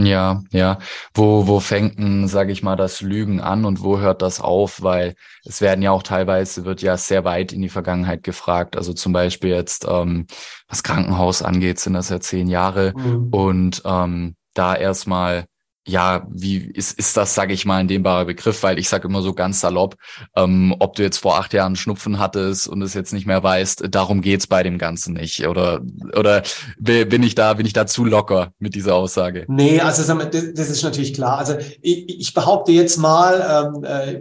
Ja, 0.00 0.42
ja. 0.52 0.78
Wo, 1.12 1.48
wo 1.48 1.58
fängt 1.58 1.98
denn, 1.98 2.28
sage 2.28 2.52
ich 2.52 2.62
mal, 2.62 2.76
das 2.76 3.00
Lügen 3.00 3.40
an 3.40 3.64
und 3.64 3.82
wo 3.82 3.98
hört 3.98 4.22
das 4.22 4.40
auf? 4.40 4.80
Weil 4.80 5.16
es 5.44 5.60
werden 5.60 5.82
ja 5.82 5.90
auch 5.90 6.04
teilweise, 6.04 6.64
wird 6.64 6.82
ja 6.82 6.96
sehr 6.96 7.24
weit 7.24 7.52
in 7.52 7.62
die 7.62 7.68
Vergangenheit 7.68 8.22
gefragt. 8.22 8.76
Also 8.76 8.92
zum 8.92 9.12
Beispiel 9.12 9.50
jetzt, 9.50 9.86
ähm, 9.88 10.28
was 10.68 10.84
Krankenhaus 10.84 11.42
angeht, 11.42 11.80
sind 11.80 11.94
das 11.94 12.10
ja 12.10 12.20
zehn 12.20 12.46
Jahre. 12.46 12.92
Mhm. 12.96 13.28
Und 13.30 13.82
ähm, 13.84 14.36
da 14.54 14.76
erstmal 14.76 15.46
ja, 15.88 16.26
wie 16.30 16.58
ist, 16.58 16.98
ist 16.98 17.16
das, 17.16 17.34
sage 17.34 17.54
ich 17.54 17.64
mal, 17.64 17.78
ein 17.78 17.88
dehnbarer 17.88 18.26
Begriff, 18.26 18.62
weil 18.62 18.78
ich 18.78 18.88
sage 18.88 19.08
immer 19.08 19.22
so 19.22 19.32
ganz 19.32 19.60
salopp, 19.60 19.96
ähm, 20.36 20.74
ob 20.78 20.94
du 20.94 21.02
jetzt 21.02 21.18
vor 21.18 21.38
acht 21.38 21.54
Jahren 21.54 21.76
Schnupfen 21.76 22.18
hattest 22.18 22.68
und 22.68 22.82
es 22.82 22.94
jetzt 22.94 23.12
nicht 23.12 23.26
mehr 23.26 23.42
weißt, 23.42 23.84
darum 23.90 24.20
geht's 24.20 24.46
bei 24.46 24.62
dem 24.62 24.78
Ganzen 24.78 25.14
nicht. 25.14 25.46
Oder 25.46 25.80
oder 26.14 26.42
bin 26.78 27.22
ich 27.22 27.34
da, 27.34 27.54
bin 27.54 27.66
ich 27.66 27.72
da 27.72 27.86
zu 27.86 28.04
locker 28.04 28.52
mit 28.58 28.74
dieser 28.74 28.94
Aussage? 28.94 29.46
Nee, 29.48 29.80
also 29.80 30.02
das 30.12 30.68
ist 30.68 30.82
natürlich 30.82 31.14
klar. 31.14 31.38
Also 31.38 31.56
ich, 31.80 32.20
ich 32.20 32.34
behaupte 32.34 32.72
jetzt 32.72 32.98
mal, 32.98 33.74
ähm, 33.74 33.84
äh, 33.84 34.20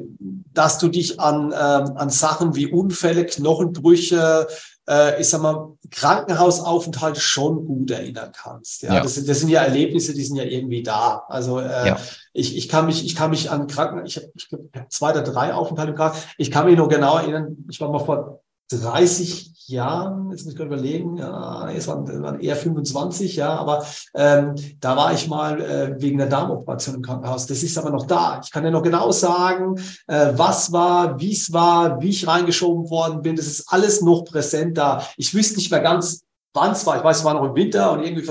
dass 0.54 0.80
du 0.80 0.88
dich 0.88 1.20
an, 1.20 1.48
ähm, 1.48 1.98
an 1.98 2.10
Sachen 2.10 2.56
wie 2.56 2.68
Unfälle, 2.68 3.26
Knochenbrüche, 3.26 4.48
äh, 4.88 5.22
ich 5.22 5.30
sag 5.30 5.42
mal, 5.42 5.77
Krankenhausaufenthalt 5.92 7.18
schon 7.18 7.66
gut 7.66 7.92
erinnern 7.92 8.32
kannst. 8.36 8.84
Ja, 8.84 8.96
ja. 8.96 9.04
Das, 9.04 9.16
sind, 9.16 9.28
das 9.30 9.40
sind 9.40 9.50
ja 9.50 9.62
Erlebnisse, 9.62 10.14
die 10.14 10.24
sind 10.24 10.36
ja 10.36 10.44
irgendwie 10.44 10.84
da. 10.84 11.24
Also 11.28 11.60
äh, 11.60 11.88
ja. 11.88 11.98
ich, 12.34 12.58
ich 12.58 12.70
kann 12.70 12.86
mich, 12.86 13.06
ich 13.06 13.16
kann 13.16 13.30
mich 13.30 13.50
an 13.50 13.68
Kranken, 13.68 14.06
ich 14.06 14.18
habe 14.18 14.32
ich 14.36 14.50
hab 14.52 14.92
zwei 14.92 15.12
oder 15.12 15.24
drei 15.24 15.54
Aufenthalte 15.54 15.92
im 15.92 15.98
Krankenhaus. 15.98 16.24
Ich 16.38 16.52
kann 16.52 16.66
mich 16.66 16.78
noch 16.78 16.90
genau 16.90 17.18
erinnern, 17.18 17.66
ich 17.70 17.80
war 17.82 17.92
mal 17.92 18.00
vor 18.00 18.42
30 18.70 19.57
Jahren, 19.70 20.32
jetzt 20.32 20.46
muss 20.46 20.54
ich 20.54 20.58
gerade 20.58 20.74
überlegen, 20.74 21.18
ja, 21.18 21.70
es 21.70 21.88
waren, 21.88 22.08
waren 22.24 22.40
eher 22.40 22.56
25, 22.56 23.36
ja, 23.36 23.56
aber 23.56 23.86
ähm, 24.14 24.56
da 24.80 24.96
war 24.96 25.14
ich 25.14 25.28
mal 25.28 25.62
äh, 25.62 26.02
wegen 26.02 26.18
der 26.18 26.28
Darmoperation 26.28 26.96
im 26.96 27.02
Krankenhaus. 27.02 27.48
Das 27.48 27.64
ist 27.64 27.78
aber 27.78 27.90
noch 27.90 28.06
da. 28.06 28.42
Ich 28.44 28.52
kann 28.52 28.64
ja 28.64 28.72
noch 28.72 28.84
genau 28.84 29.12
sagen, 29.12 29.76
äh, 30.08 30.34
was 30.36 30.72
war, 30.72 31.20
wie 31.20 31.34
es 31.34 31.52
war, 31.52 32.02
wie 32.02 32.10
ich 32.10 32.28
reingeschoben 32.28 32.90
worden 32.90 33.22
bin. 33.22 33.36
Das 33.36 33.48
ist 33.48 33.66
alles 33.68 34.02
noch 34.02 34.24
präsent 34.24 34.78
da. 34.78 35.04
Ich 35.18 35.34
wüsste 35.34 35.58
nicht 35.58 35.72
mehr 35.72 35.82
ganz, 35.82 36.24
wann 36.54 36.72
es 36.72 36.86
war. 36.86 36.98
Ich 36.98 37.04
weiß, 37.04 37.20
es 37.20 37.24
war 37.24 37.34
noch 37.34 37.46
im 37.46 37.56
Winter 37.56 37.92
und 37.92 38.04
irgendwie, 38.04 38.28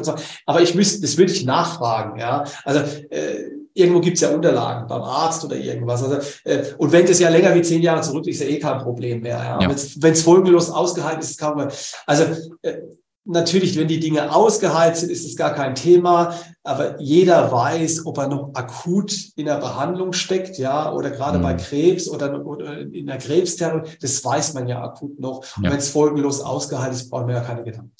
aber 0.47 0.61
ich 0.63 0.75
müsste, 0.75 1.01
das 1.01 1.17
würde 1.17 1.33
ich 1.33 1.45
nachfragen, 1.45 2.19
ja. 2.19 2.45
Also 2.65 2.81
äh, 3.11 3.56
irgendwo 3.77 4.01
gibt 4.01 4.17
es 4.17 4.23
ja 4.23 4.31
Unterlagen 4.31 4.87
beim 4.87 5.03
Arzt 5.03 5.45
oder 5.45 5.57
irgendwas. 5.57 6.03
Also, 6.03 6.17
äh, 6.45 6.65
und 6.79 6.93
wenn 6.93 7.07
das 7.07 7.21
ja 7.21 7.29
länger 7.29 7.55
wie 7.55 7.63
zehn 7.63 7.83
Jahre 7.83 8.01
zurück 8.01 8.27
ist, 8.27 8.41
ist 8.41 8.49
ja 8.49 8.55
eh 8.57 8.59
kein 8.59 8.79
Problem 8.79 9.21
mehr. 9.21 9.37
Ja? 9.39 9.61
ja. 9.61 9.77
Wenn 9.97 10.13
es 10.13 10.23
folgenlos 10.23 10.71
ausgehalten 10.71 11.21
ist, 11.21 11.39
kann 11.39 11.57
man. 11.57 11.69
Also 12.07 12.25
äh, 12.63 12.79
natürlich, 13.27 13.79
wenn 13.79 13.89
die 13.89 14.01
Dinge 14.01 14.35
ausgeheilt 14.35 14.97
sind, 14.97 15.11
ist 15.11 15.27
es 15.27 15.37
gar 15.37 15.55
kein 15.55 15.75
Thema. 15.75 16.35
Aber 16.63 17.01
jeder 17.01 17.53
weiß, 17.53 18.07
ob 18.07 18.17
er 18.19 18.29
noch 18.29 18.51
akut 18.55 19.13
in 19.37 19.47
der 19.47 19.59
Behandlung 19.59 20.13
steckt, 20.15 20.59
ja, 20.59 20.93
oder 20.93 21.11
gerade 21.11 21.39
mhm. 21.39 21.43
bei 21.43 21.55
Krebs 21.55 22.09
oder, 22.09 22.45
oder, 22.47 22.79
in 22.79 23.07
der 23.07 23.19
Krebstherapie. 23.19 23.91
Das 24.01 24.25
weiß 24.25 24.55
man 24.55 24.67
ja 24.69 24.83
akut 24.83 25.21
noch. 25.21 25.45
Ja. 25.45 25.51
Und 25.57 25.65
wenn 25.65 25.79
es 25.79 25.91
folgenlos 25.91 26.41
ausgeheilt 26.41 26.95
ist, 26.95 27.11
brauchen 27.11 27.29
wir 27.29 27.35
ja 27.35 27.43
keine 27.43 27.63
Gedanken. 27.63 27.93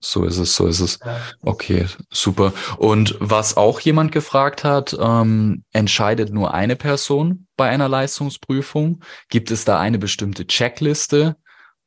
So 0.00 0.24
ist 0.24 0.36
es, 0.36 0.54
so 0.54 0.66
ist 0.66 0.80
es. 0.80 0.98
Okay, 1.42 1.86
super. 2.10 2.52
Und 2.78 3.16
was 3.18 3.56
auch 3.56 3.80
jemand 3.80 4.12
gefragt 4.12 4.62
hat, 4.62 4.96
ähm, 5.00 5.64
entscheidet 5.72 6.32
nur 6.32 6.54
eine 6.54 6.76
Person 6.76 7.46
bei 7.56 7.68
einer 7.68 7.88
Leistungsprüfung? 7.88 9.00
Gibt 9.28 9.50
es 9.50 9.64
da 9.64 9.80
eine 9.80 9.98
bestimmte 9.98 10.46
Checkliste? 10.46 11.36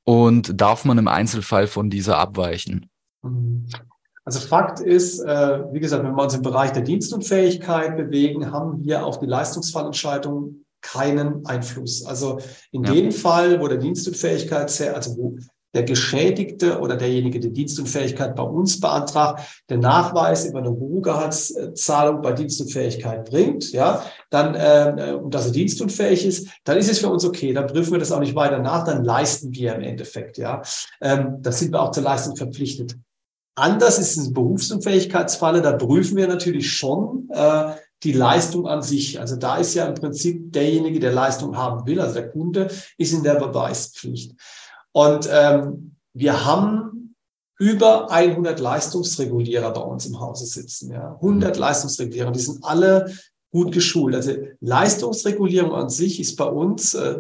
Und 0.03 0.59
darf 0.59 0.85
man 0.85 0.97
im 0.97 1.07
Einzelfall 1.07 1.67
von 1.67 1.91
dieser 1.91 2.17
abweichen? 2.17 2.89
Also 4.25 4.39
Fakt 4.39 4.79
ist, 4.79 5.19
äh, 5.19 5.63
wie 5.71 5.79
gesagt, 5.79 6.03
wenn 6.03 6.15
wir 6.15 6.23
uns 6.23 6.33
im 6.33 6.41
Bereich 6.41 6.71
der 6.71 6.81
Dienstunfähigkeit 6.81 7.95
bewegen, 7.95 8.51
haben 8.51 8.83
wir 8.83 9.05
auf 9.05 9.19
die 9.19 9.27
Leistungsfallentscheidung 9.27 10.65
keinen 10.81 11.45
Einfluss. 11.45 12.05
Also 12.05 12.39
in 12.71 12.83
ja. 12.83 12.93
dem 12.93 13.11
Fall, 13.11 13.59
wo 13.59 13.67
der 13.67 13.77
Dienstunfähigkeit, 13.77 14.81
also 14.93 15.17
wo 15.17 15.37
der 15.73 15.83
Geschädigte 15.83 16.79
oder 16.79 16.95
derjenige, 16.95 17.39
der 17.39 17.51
Dienstunfähigkeit 17.51 18.35
bei 18.35 18.43
uns 18.43 18.79
beantragt, 18.79 19.63
der 19.69 19.77
Nachweis 19.77 20.45
über 20.45 20.59
eine 20.59 20.69
Ruhegehaltszahlung 20.69 22.21
bei 22.21 22.31
Dienstunfähigkeit 22.31 23.29
bringt, 23.29 23.71
ja, 23.71 24.03
dann, 24.29 24.55
äh, 24.55 25.13
und 25.13 25.33
dass 25.33 25.45
er 25.45 25.51
dienstunfähig 25.51 26.25
ist, 26.25 26.47
dann 26.63 26.77
ist 26.77 26.89
es 26.89 26.99
für 26.99 27.09
uns 27.09 27.23
okay, 27.23 27.53
dann 27.53 27.67
prüfen 27.67 27.91
wir 27.91 27.99
das 27.99 28.11
auch 28.11 28.19
nicht 28.19 28.35
weiter 28.35 28.59
nach, 28.59 28.83
dann 28.83 29.03
leisten 29.03 29.53
wir 29.53 29.75
im 29.75 29.81
Endeffekt, 29.81 30.37
ja. 30.37 30.61
Ähm, 31.01 31.37
da 31.41 31.51
sind 31.51 31.71
wir 31.71 31.81
auch 31.81 31.91
zur 31.91 32.03
Leistung 32.03 32.35
verpflichtet. 32.35 32.95
Anders 33.55 33.99
ist 33.99 34.17
es 34.17 34.27
ein 34.27 34.33
Berufsunfähigkeitsfalle, 34.33 35.61
da 35.61 35.73
prüfen 35.73 36.17
wir 36.17 36.27
natürlich 36.27 36.71
schon, 36.71 37.29
äh, 37.31 37.73
die 38.03 38.13
Leistung 38.13 38.67
an 38.67 38.81
sich. 38.81 39.19
Also 39.19 39.35
da 39.35 39.57
ist 39.57 39.73
ja 39.73 39.85
im 39.85 39.95
Prinzip 39.95 40.53
derjenige, 40.53 40.99
der 40.99 41.11
Leistung 41.11 41.57
haben 41.57 41.85
will, 41.85 41.99
also 41.99 42.13
der 42.13 42.29
Kunde, 42.29 42.69
ist 42.97 43.13
in 43.13 43.23
der 43.23 43.35
Beweispflicht. 43.35 44.33
Und 44.91 45.29
ähm, 45.31 45.95
wir 46.13 46.45
haben 46.45 47.15
über 47.59 48.09
100 48.09 48.59
Leistungsregulierer 48.59 49.71
bei 49.73 49.81
uns 49.81 50.05
im 50.05 50.19
Hause 50.19 50.45
sitzen. 50.45 50.91
Ja. 50.91 51.15
100 51.15 51.55
mhm. 51.55 51.61
Leistungsregulierer, 51.61 52.31
die 52.31 52.39
sind 52.39 52.63
alle 52.63 53.13
gut 53.51 53.71
geschult. 53.71 54.15
Also 54.15 54.33
Leistungsregulierung 54.61 55.73
an 55.73 55.89
sich 55.89 56.19
ist 56.19 56.35
bei 56.35 56.45
uns 56.45 56.93
äh, 56.93 57.19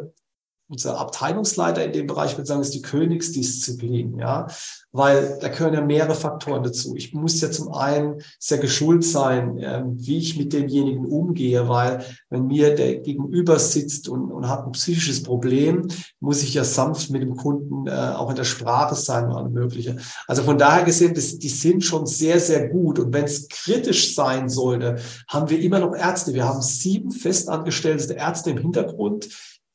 unser 0.69 0.99
Abteilungsleiter 0.99 1.83
in 1.83 1.93
dem 1.93 2.07
Bereich 2.07 2.37
würde 2.37 2.45
sagen, 2.45 2.61
ist 2.61 2.75
die 2.75 2.83
Königsdisziplin, 2.83 4.19
ja, 4.19 4.47
weil 4.91 5.37
da 5.41 5.47
gehören 5.47 5.73
ja 5.73 5.81
mehrere 5.81 6.13
Faktoren 6.13 6.63
dazu. 6.63 6.95
Ich 6.95 7.13
muss 7.13 7.41
ja 7.41 7.49
zum 7.49 7.73
einen 7.73 8.21
sehr 8.37 8.59
geschult 8.59 9.03
sein, 9.03 9.57
äh, 9.57 9.83
wie 9.85 10.19
ich 10.19 10.37
mit 10.37 10.53
demjenigen 10.53 11.07
umgehe, 11.07 11.67
weil 11.67 12.05
wenn 12.29 12.45
mir 12.45 12.75
der 12.75 12.97
Gegenüber 12.97 13.57
sitzt 13.57 14.07
und, 14.09 14.31
und 14.31 14.47
hat 14.47 14.65
ein 14.65 14.71
psychisches 14.73 15.23
Problem, 15.23 15.87
muss 16.19 16.43
ich 16.43 16.53
ja 16.53 16.63
sanft 16.63 17.09
mit 17.09 17.23
dem 17.23 17.35
Kunden 17.35 17.87
äh, 17.87 17.91
auch 17.91 18.29
in 18.29 18.35
der 18.35 18.43
Sprache 18.43 18.93
sein 18.93 19.25
und 19.25 19.35
alles 19.35 19.51
Mögliche. 19.51 19.97
Also 20.27 20.43
von 20.43 20.59
daher 20.59 20.85
gesehen, 20.85 21.15
das, 21.15 21.39
die 21.39 21.49
sind 21.49 21.83
schon 21.83 22.05
sehr, 22.05 22.39
sehr 22.39 22.69
gut. 22.69 22.99
Und 22.99 23.11
wenn 23.11 23.25
es 23.25 23.47
kritisch 23.47 24.13
sein 24.13 24.49
sollte, 24.49 24.97
haben 25.27 25.49
wir 25.49 25.59
immer 25.59 25.79
noch 25.79 25.95
Ärzte. 25.95 26.35
Wir 26.35 26.47
haben 26.47 26.61
sieben 26.61 27.11
festangestellte 27.11 28.13
Ärzte 28.13 28.51
im 28.51 28.57
Hintergrund, 28.57 29.29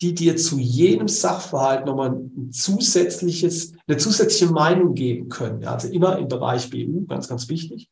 die 0.04 0.14
dir 0.14 0.36
zu 0.36 0.58
jedem 0.58 1.08
Sachverhalt 1.08 1.86
nochmal 1.86 2.10
ein 2.10 2.52
zusätzliches, 2.52 3.72
eine 3.86 3.96
zusätzliche 3.96 4.52
Meinung 4.52 4.92
geben 4.92 5.30
können. 5.30 5.64
Also 5.64 5.88
immer 5.88 6.18
im 6.18 6.28
Bereich 6.28 6.68
BU, 6.68 7.06
ganz, 7.06 7.26
ganz 7.26 7.48
wichtig. 7.48 7.90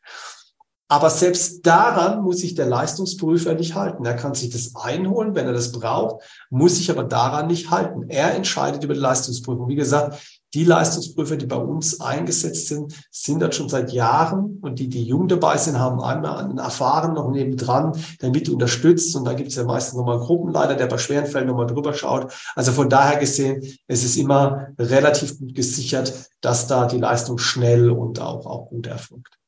Aber 0.88 1.08
selbst 1.08 1.66
daran 1.66 2.22
muss 2.22 2.40
sich 2.40 2.54
der 2.54 2.66
Leistungsprüfer 2.66 3.54
nicht 3.54 3.74
halten. 3.74 4.04
Er 4.04 4.14
kann 4.14 4.34
sich 4.34 4.50
das 4.50 4.76
einholen, 4.76 5.34
wenn 5.34 5.46
er 5.46 5.54
das 5.54 5.72
braucht, 5.72 6.22
muss 6.50 6.76
sich 6.76 6.90
aber 6.90 7.04
daran 7.04 7.46
nicht 7.46 7.70
halten. 7.70 8.10
Er 8.10 8.34
entscheidet 8.34 8.84
über 8.84 8.92
die 8.92 9.00
Leistungsprüfung. 9.00 9.68
Wie 9.68 9.74
gesagt, 9.74 10.41
die 10.54 10.64
Leistungsprüfer, 10.64 11.36
die 11.36 11.46
bei 11.46 11.56
uns 11.56 12.00
eingesetzt 12.00 12.68
sind, 12.68 12.94
sind 13.10 13.40
das 13.40 13.56
schon 13.56 13.68
seit 13.68 13.92
Jahren 13.92 14.58
und 14.60 14.78
die, 14.78 14.88
die 14.88 15.04
jung 15.04 15.28
dabei 15.28 15.56
sind, 15.56 15.78
haben 15.78 16.00
einmal 16.00 16.44
einen 16.44 16.58
Erfahren 16.58 17.14
noch 17.14 17.30
nebendran, 17.30 17.92
der 18.20 18.30
mit 18.30 18.48
unterstützt 18.48 19.16
und 19.16 19.24
da 19.24 19.32
gibt 19.32 19.48
es 19.48 19.56
ja 19.56 19.64
meistens 19.64 19.94
nochmal 19.96 20.16
einen 20.16 20.24
Gruppenleiter, 20.24 20.74
der 20.74 20.86
bei 20.86 20.98
schweren 20.98 21.26
Fällen 21.26 21.46
nochmal 21.46 21.66
drüber 21.66 21.94
schaut. 21.94 22.32
Also 22.54 22.72
von 22.72 22.90
daher 22.90 23.18
gesehen, 23.18 23.62
es 23.86 24.04
ist 24.04 24.16
immer 24.16 24.68
relativ 24.78 25.38
gut 25.38 25.54
gesichert, 25.54 26.28
dass 26.40 26.66
da 26.66 26.86
die 26.86 26.98
Leistung 26.98 27.38
schnell 27.38 27.90
und 27.90 28.20
auch, 28.20 28.44
auch 28.44 28.68
gut 28.68 28.86
erfolgt. 28.86 29.38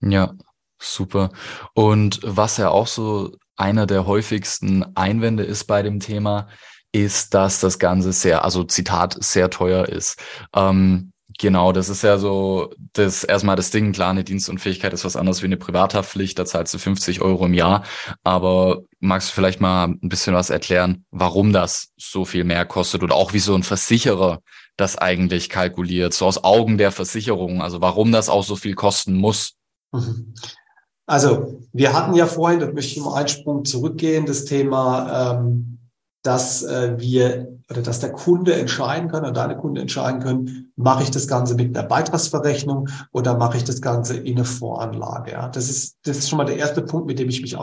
Ja, 0.00 0.32
super. 0.78 1.30
Und 1.74 2.20
was 2.22 2.56
ja 2.56 2.70
auch 2.70 2.86
so 2.86 3.32
einer 3.56 3.86
der 3.86 4.06
häufigsten 4.06 4.84
Einwände 4.96 5.42
ist 5.42 5.64
bei 5.64 5.82
dem 5.82 6.00
Thema, 6.00 6.48
ist, 6.96 7.34
dass 7.34 7.60
das 7.60 7.78
Ganze 7.78 8.12
sehr, 8.12 8.44
also 8.44 8.64
Zitat, 8.64 9.16
sehr 9.20 9.50
teuer 9.50 9.88
ist. 9.88 10.18
Ähm, 10.54 11.12
genau, 11.38 11.72
das 11.72 11.88
ist 11.88 12.02
ja 12.02 12.18
so, 12.18 12.70
das 12.94 13.24
erstmal 13.24 13.56
das 13.56 13.70
Ding, 13.70 13.92
klar, 13.92 14.10
eine 14.10 14.24
Dienstunfähigkeit 14.24 14.92
ist 14.92 15.04
was 15.04 15.16
anderes 15.16 15.42
wie 15.42 15.46
eine 15.46 15.56
Privathaftpflicht, 15.56 16.38
da 16.38 16.46
zahlst 16.46 16.72
du 16.74 16.78
50 16.78 17.20
Euro 17.20 17.46
im 17.46 17.54
Jahr. 17.54 17.84
Aber 18.24 18.82
magst 19.00 19.30
du 19.30 19.34
vielleicht 19.34 19.60
mal 19.60 19.88
ein 19.88 20.08
bisschen 20.08 20.34
was 20.34 20.50
erklären, 20.50 21.04
warum 21.10 21.52
das 21.52 21.88
so 21.96 22.24
viel 22.24 22.44
mehr 22.44 22.64
kostet 22.64 23.02
oder 23.02 23.14
auch 23.14 23.32
wie 23.32 23.38
so 23.38 23.54
ein 23.54 23.62
Versicherer 23.62 24.40
das 24.76 24.98
eigentlich 24.98 25.48
kalkuliert, 25.48 26.12
so 26.12 26.26
aus 26.26 26.44
Augen 26.44 26.76
der 26.76 26.92
Versicherung, 26.92 27.62
also 27.62 27.80
warum 27.80 28.12
das 28.12 28.28
auch 28.28 28.44
so 28.44 28.56
viel 28.56 28.74
kosten 28.74 29.14
muss? 29.14 29.54
Also, 31.08 31.60
wir 31.72 31.92
hatten 31.92 32.14
ja 32.14 32.26
vorhin, 32.26 32.58
da 32.58 32.66
möchte 32.66 32.98
ich 32.98 33.00
mal 33.00 33.14
einen 33.14 33.28
Sprung 33.28 33.64
zurückgehen, 33.64 34.26
das 34.26 34.44
Thema 34.44 35.38
ähm, 35.38 35.78
dass 36.26 36.62
äh, 36.64 36.98
wir 36.98 37.56
oder 37.70 37.82
dass 37.82 38.00
der 38.00 38.12
Kunde 38.12 38.54
entscheiden 38.54 39.10
kann 39.10 39.22
oder 39.22 39.32
deine 39.32 39.56
Kunden 39.56 39.76
entscheiden 39.76 40.20
können, 40.20 40.72
mache 40.76 41.02
ich 41.02 41.10
das 41.10 41.26
Ganze 41.26 41.54
mit 41.54 41.76
einer 41.76 41.86
Beitragsverrechnung 41.86 42.88
oder 43.12 43.36
mache 43.36 43.56
ich 43.56 43.64
das 43.64 43.80
Ganze 43.80 44.16
in 44.16 44.36
eine 44.36 44.44
Voranlage. 44.44 45.32
Ja? 45.32 45.48
Das 45.48 45.68
ist 45.68 45.98
das 46.04 46.18
ist 46.18 46.28
schon 46.28 46.36
mal 46.36 46.44
der 46.44 46.58
erste 46.58 46.82
Punkt, 46.82 47.06
mit 47.06 47.18
dem 47.18 47.28
ich 47.28 47.42
mich 47.42 47.54
mhm. 47.54 47.60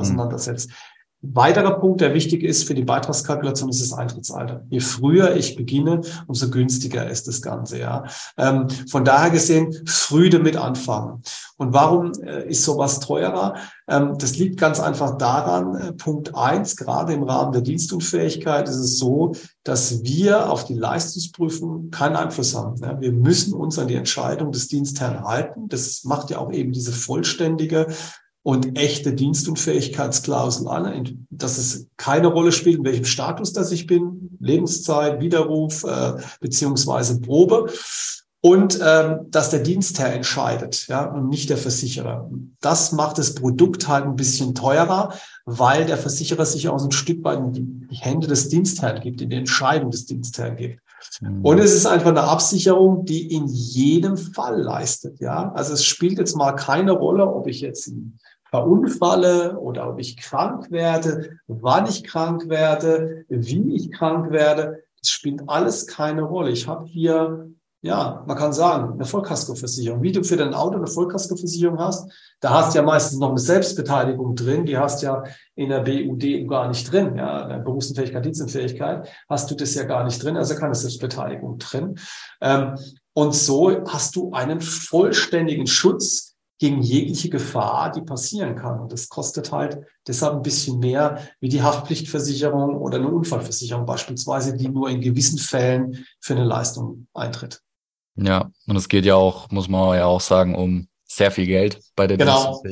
Weiterer 1.25 1.79
Punkt, 1.79 2.01
der 2.01 2.13
wichtig 2.13 2.43
ist 2.43 2.67
für 2.67 2.75
die 2.75 2.83
Beitragskalkulation, 2.83 3.69
ist 3.69 3.81
das 3.81 3.97
Eintrittsalter. 3.97 4.65
Je 4.69 4.81
früher 4.81 5.37
ich 5.37 5.55
beginne, 5.55 6.01
umso 6.27 6.49
günstiger 6.49 7.09
ist 7.09 7.29
das 7.29 7.41
Ganze. 7.41 7.79
Ja, 7.79 8.03
ähm, 8.37 8.67
von 8.89 9.05
daher 9.05 9.29
gesehen 9.29 9.73
früh 9.85 10.29
damit 10.29 10.57
anfangen. 10.57 11.21
Und 11.55 11.71
warum 11.71 12.11
äh, 12.23 12.49
ist 12.49 12.63
sowas 12.63 12.99
teurer? 12.99 13.55
Ähm, 13.87 14.17
das 14.17 14.37
liegt 14.37 14.59
ganz 14.59 14.81
einfach 14.81 15.17
daran. 15.17 15.75
Äh, 15.75 15.93
Punkt 15.93 16.35
eins: 16.35 16.75
Gerade 16.75 17.13
im 17.13 17.23
Rahmen 17.23 17.53
der 17.53 17.61
Dienstunfähigkeit 17.61 18.67
ist 18.67 18.75
es 18.75 18.99
so, 18.99 19.31
dass 19.63 20.03
wir 20.03 20.51
auf 20.51 20.65
die 20.65 20.75
Leistungsprüfung 20.75 21.89
keinen 21.89 22.17
Einfluss 22.17 22.53
haben. 22.53 22.75
Ja, 22.81 22.99
wir 22.99 23.13
müssen 23.13 23.53
uns 23.53 23.79
an 23.79 23.87
die 23.87 23.95
Entscheidung 23.95 24.51
des 24.51 24.67
Dienstherrn 24.67 25.23
halten. 25.23 25.69
Das 25.69 26.03
macht 26.03 26.31
ja 26.31 26.39
auch 26.39 26.51
eben 26.51 26.73
diese 26.73 26.91
vollständige 26.91 27.87
und 28.43 28.77
echte 28.77 29.13
Dienstunfähigkeitsklausel 29.13 30.67
an, 30.67 31.25
dass 31.29 31.57
es 31.57 31.88
keine 31.97 32.27
Rolle 32.27 32.51
spielt, 32.51 32.79
in 32.79 32.85
welchem 32.85 33.05
Status 33.05 33.53
das 33.53 33.71
ich 33.71 33.88
bin, 33.88 34.38
Lebenszeit, 34.39 35.21
Widerruf 35.21 35.85
äh, 35.85 36.13
beziehungsweise 36.41 37.21
Probe 37.21 37.71
und 38.45 38.77
ähm, 38.83 39.27
dass 39.31 39.51
der 39.51 39.62
Dienstherr 39.62 40.13
entscheidet, 40.13 40.88
ja, 40.88 41.05
und 41.05 41.29
nicht 41.29 41.50
der 41.50 41.55
Versicherer. 41.55 42.29
Das 42.59 42.91
macht 42.91 43.17
das 43.17 43.35
Produkt 43.35 43.88
halt 43.88 44.03
ein 44.03 44.17
bisschen 44.17 44.53
teurer, 44.53 45.13
weil 45.45 45.85
der 45.85 45.97
Versicherer 45.97 46.45
sich 46.45 46.67
auch 46.67 46.77
so 46.77 46.88
ein 46.88 46.91
Stück 46.91 47.23
weit 47.23 47.39
in 47.39 47.53
die, 47.53 47.95
Hände 47.95 48.27
des 48.27 48.50
Dienstherrn 48.50 49.00
gibt, 49.00 49.21
in 49.21 49.29
die 49.29 49.38
Entscheidung 49.38 49.91
des 49.91 50.07
Dienstherrn 50.07 50.57
gibt. 50.57 50.81
Mhm. 51.21 51.39
Und 51.45 51.59
es 51.59 51.73
ist 51.73 51.85
einfach 51.85 52.09
eine 52.09 52.23
Absicherung, 52.23 53.05
die 53.05 53.33
in 53.33 53.47
jedem 53.47 54.17
Fall 54.17 54.59
leistet, 54.59 55.21
ja. 55.21 55.53
Also 55.53 55.71
es 55.71 55.85
spielt 55.85 56.17
jetzt 56.17 56.35
mal 56.35 56.51
keine 56.51 56.91
Rolle, 56.91 57.25
ob 57.25 57.47
ich 57.47 57.62
jetzt 57.62 57.93
verunfalle 58.53 59.57
oder 59.57 59.89
ob 59.89 60.00
ich 60.00 60.15
krank 60.15 60.69
werde, 60.69 61.39
wann 61.48 61.88
ich 61.88 62.03
krank 62.03 62.50
werde, 62.50 63.25
wie 63.27 63.74
ich 63.75 63.91
krank 63.91 64.29
werde. 64.29 64.83
Das 65.01 65.10
spielt 65.10 65.41
alles 65.50 65.88
keine 65.88 66.22
Rolle. 66.22 66.51
Ich 66.51 66.67
habe 66.67 66.86
hier, 66.86 67.50
ja, 67.81 68.24
man 68.27 68.38
kann 68.38 68.53
sagen, 68.53 68.93
eine 68.93 69.05
Vollkaskoversicherung. 69.05 70.03
Wie 70.03 70.12
du 70.12 70.24
für 70.24 70.38
dein 70.38 70.53
Auto 70.53 70.77
eine 70.77 70.86
Vollkaskoversicherung 70.86 71.79
hast, 71.79 72.07
da 72.41 72.51
hast 72.51 72.75
du 72.75 72.77
ja 72.77 72.86
meistens 72.86 73.17
noch 73.17 73.29
eine 73.29 73.39
Selbstbeteiligung 73.39 74.36
drin. 74.36 74.67
Die 74.67 74.77
hast 74.77 75.01
ja 75.01 75.24
in 75.55 75.69
der 75.69 75.79
BUD 75.79 76.48
gar 76.48 76.67
nicht 76.67 76.91
drin. 76.91 77.15
Ja, 77.15 77.41
in 77.41 77.50
der 77.50 77.57
Berufsunfähigkeit, 77.57 78.24
Dienstunfähigkeit 78.24 79.10
hast 79.27 79.50
du 79.50 79.55
das 79.55 79.74
ja 79.74 79.86
gar 79.86 80.03
nicht 80.03 80.24
drin. 80.24 80.38
Also 80.38 80.53
keine 80.53 80.75
Selbstbeteiligung 80.75 81.57
drin. 81.57 81.95
Ähm, 82.39 82.75
und 83.13 83.33
so 83.33 83.83
hast 83.88 84.15
du 84.15 84.31
einen 84.31 84.62
vollständigen 84.62 85.65
Schutz 85.65 86.32
gegen 86.63 86.82
jegliche 86.82 87.27
Gefahr, 87.27 87.91
die 87.91 88.00
passieren 88.00 88.55
kann. 88.55 88.79
Und 88.79 88.93
das 88.93 89.10
kostet 89.10 89.51
halt 89.51 89.82
deshalb 90.08 90.36
ein 90.36 90.41
bisschen 90.43 90.79
mehr 90.79 91.20
wie 91.41 91.50
die 91.50 91.62
Haftpflichtversicherung 91.62 92.77
oder 92.77 93.00
eine 93.00 93.10
Unfallversicherung 93.10 93.86
beispielsweise, 93.86 94.55
die 94.55 94.70
nur 94.70 94.89
in 94.89 95.01
gewissen 95.01 95.39
Fällen 95.39 96.05
für 96.22 96.36
eine 96.36 96.46
Leistung 96.46 97.08
eintritt. 97.13 97.60
Ja, 98.15 98.50
und 98.65 98.77
es 98.77 98.88
geht 98.88 99.03
ja 99.03 99.15
auch, 99.15 99.51
muss 99.51 99.67
man 99.67 99.98
ja 99.98 100.05
auch 100.05 100.22
sagen, 100.22 100.55
um 100.55 100.88
sehr 101.05 101.32
viel 101.32 101.48
Geld 101.48 101.82
bei 101.98 102.08
der 102.08 102.15
genau. 102.15 102.63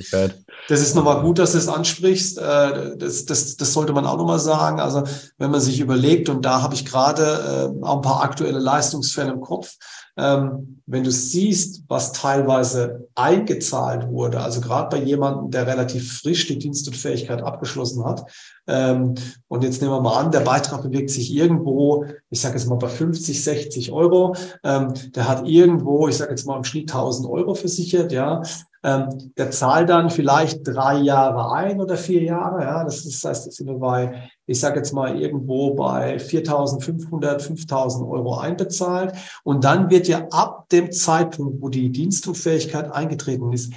Das 0.70 0.80
ist 0.80 0.96
nochmal 0.96 1.22
gut, 1.22 1.38
dass 1.38 1.52
du 1.52 1.58
es 1.58 1.68
ansprichst. 1.68 2.38
Äh, 2.38 2.98
das, 2.98 3.26
das, 3.26 3.58
das 3.58 3.74
sollte 3.74 3.92
man 3.92 4.06
auch 4.06 4.16
nochmal 4.16 4.40
sagen. 4.40 4.80
Also 4.80 5.04
wenn 5.38 5.52
man 5.52 5.60
sich 5.60 5.82
überlegt, 5.82 6.30
und 6.30 6.46
da 6.46 6.62
habe 6.62 6.76
ich 6.76 6.86
gerade 6.86 7.74
äh, 7.78 7.86
auch 7.86 7.98
ein 7.98 8.02
paar 8.02 8.24
aktuelle 8.24 8.60
Leistungsfälle 8.60 9.34
im 9.34 9.42
Kopf, 9.42 9.76
ähm, 10.22 10.82
wenn 10.86 11.04
du 11.04 11.12
siehst, 11.12 11.84
was 11.88 12.12
teilweise 12.12 13.08
eingezahlt 13.16 14.10
wurde, 14.10 14.42
also 14.42 14.62
gerade 14.62 14.96
bei 14.96 15.04
jemandem, 15.04 15.50
der 15.50 15.66
relativ 15.66 16.20
frisch 16.20 16.48
die 16.48 16.60
Dienst 16.60 16.88
und 16.88 16.96
Fähigkeit 16.96 17.42
abgeschlossen 17.42 18.06
hat, 18.06 18.24
ähm, 18.68 19.16
und 19.48 19.64
jetzt 19.64 19.82
nehmen 19.82 19.94
wir 19.94 20.02
mal 20.02 20.20
an, 20.20 20.32
der 20.32 20.42
Beitrag 20.42 20.84
bewegt 20.84 21.10
sich 21.10 21.34
irgendwo, 21.34 22.06
ich 22.30 22.42
sage 22.42 22.58
jetzt 22.58 22.68
mal 22.68 22.76
bei 22.76 22.90
50, 22.90 23.44
60 23.44 23.92
Euro, 23.92 24.36
ähm, 24.64 24.94
der 25.16 25.28
hat 25.28 25.48
irgendwo, 25.48 26.08
ich 26.08 26.18
sage 26.18 26.32
jetzt 26.32 26.46
mal 26.46 26.58
im 26.58 26.64
Schnitt 26.64 26.92
1000 26.92 27.28
Euro 27.28 27.56
versichert, 27.56 28.12
ja, 28.12 28.44
ähm, 28.84 29.32
der 29.38 29.52
zahlt 29.52 29.90
dann 29.90 30.10
vielleicht 30.10 30.68
drei 30.68 30.98
Jahre 30.98 31.54
ein 31.54 31.80
oder 31.80 31.98
vier 31.98 32.24
Jahre. 32.24 32.64
Ja, 32.64 32.84
das, 32.84 33.06
ist, 33.06 33.24
das 33.24 33.30
heißt, 33.30 33.46
jetzt 33.46 33.58
sind 33.58 33.68
wir 33.68 33.78
bei, 33.78 34.30
ich 34.48 34.60
sage 34.60 34.78
jetzt 34.78 34.92
mal 34.92 35.20
irgendwo 35.20 35.76
bei 35.76 36.18
4.500, 36.18 37.42
5.000 37.42 38.10
Euro 38.10 38.40
einbezahlt. 38.40 39.14
Und 39.44 39.64
dann 39.64 39.90
wird 39.90 40.08
ja 40.08 40.28
ab 40.32 40.68
dem 40.70 40.92
Zeitpunkt, 40.92 41.62
wo 41.62 41.70
die 41.70 41.92
Dienstunfähigkeit 41.92 42.92
eingetreten 42.92 43.54
ist, 43.54 43.72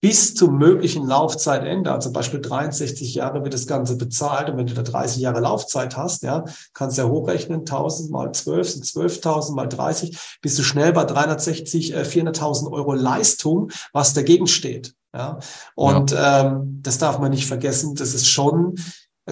bis 0.00 0.34
zum 0.34 0.58
möglichen 0.58 1.06
Laufzeitende, 1.06 1.90
also 1.90 2.12
Beispiel 2.12 2.40
63 2.40 3.14
Jahre 3.14 3.42
wird 3.42 3.54
das 3.54 3.66
Ganze 3.66 3.96
bezahlt 3.96 4.48
und 4.48 4.56
wenn 4.56 4.66
du 4.66 4.74
da 4.74 4.82
30 4.82 5.20
Jahre 5.20 5.40
Laufzeit 5.40 5.96
hast, 5.96 6.22
ja, 6.22 6.44
kannst 6.72 6.98
du 6.98 7.02
ja 7.02 7.08
hochrechnen, 7.08 7.60
1000 7.60 8.10
mal 8.10 8.32
12 8.32 8.70
sind 8.70 8.84
12.000 8.84 9.54
mal 9.54 9.66
30, 9.66 10.38
bist 10.40 10.58
du 10.58 10.62
schnell 10.62 10.92
bei 10.92 11.04
360, 11.04 11.94
äh, 11.94 12.02
400.000 12.02 12.70
Euro 12.70 12.94
Leistung, 12.94 13.70
was 13.92 14.14
dagegen 14.14 14.46
steht. 14.46 14.94
Ja, 15.14 15.38
und 15.74 16.12
ja. 16.12 16.46
Ähm, 16.46 16.80
das 16.82 16.98
darf 16.98 17.18
man 17.18 17.30
nicht 17.30 17.46
vergessen, 17.46 17.94
das 17.94 18.14
ist 18.14 18.28
schon 18.28 18.76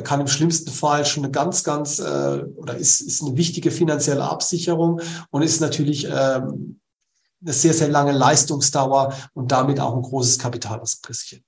kann 0.02 0.20
im 0.20 0.26
schlimmsten 0.26 0.70
Fall 0.70 1.06
schon 1.06 1.24
eine 1.24 1.32
ganz, 1.32 1.64
ganz 1.64 1.98
äh, 1.98 2.44
oder 2.56 2.76
ist, 2.76 3.00
ist 3.00 3.22
eine 3.22 3.36
wichtige 3.36 3.70
finanzielle 3.70 4.24
Absicherung 4.24 5.00
und 5.30 5.40
ist 5.40 5.60
natürlich 5.60 6.06
ähm, 6.10 6.80
eine 7.46 7.52
sehr, 7.52 7.72
sehr 7.72 7.88
lange 7.88 8.12
Leistungsdauer 8.12 9.14
und 9.32 9.52
damit 9.52 9.78
auch 9.80 9.94
ein 9.94 10.02
großes 10.02 10.38
Kapital, 10.38 10.80
was 10.80 11.00
riskiert. 11.08 11.42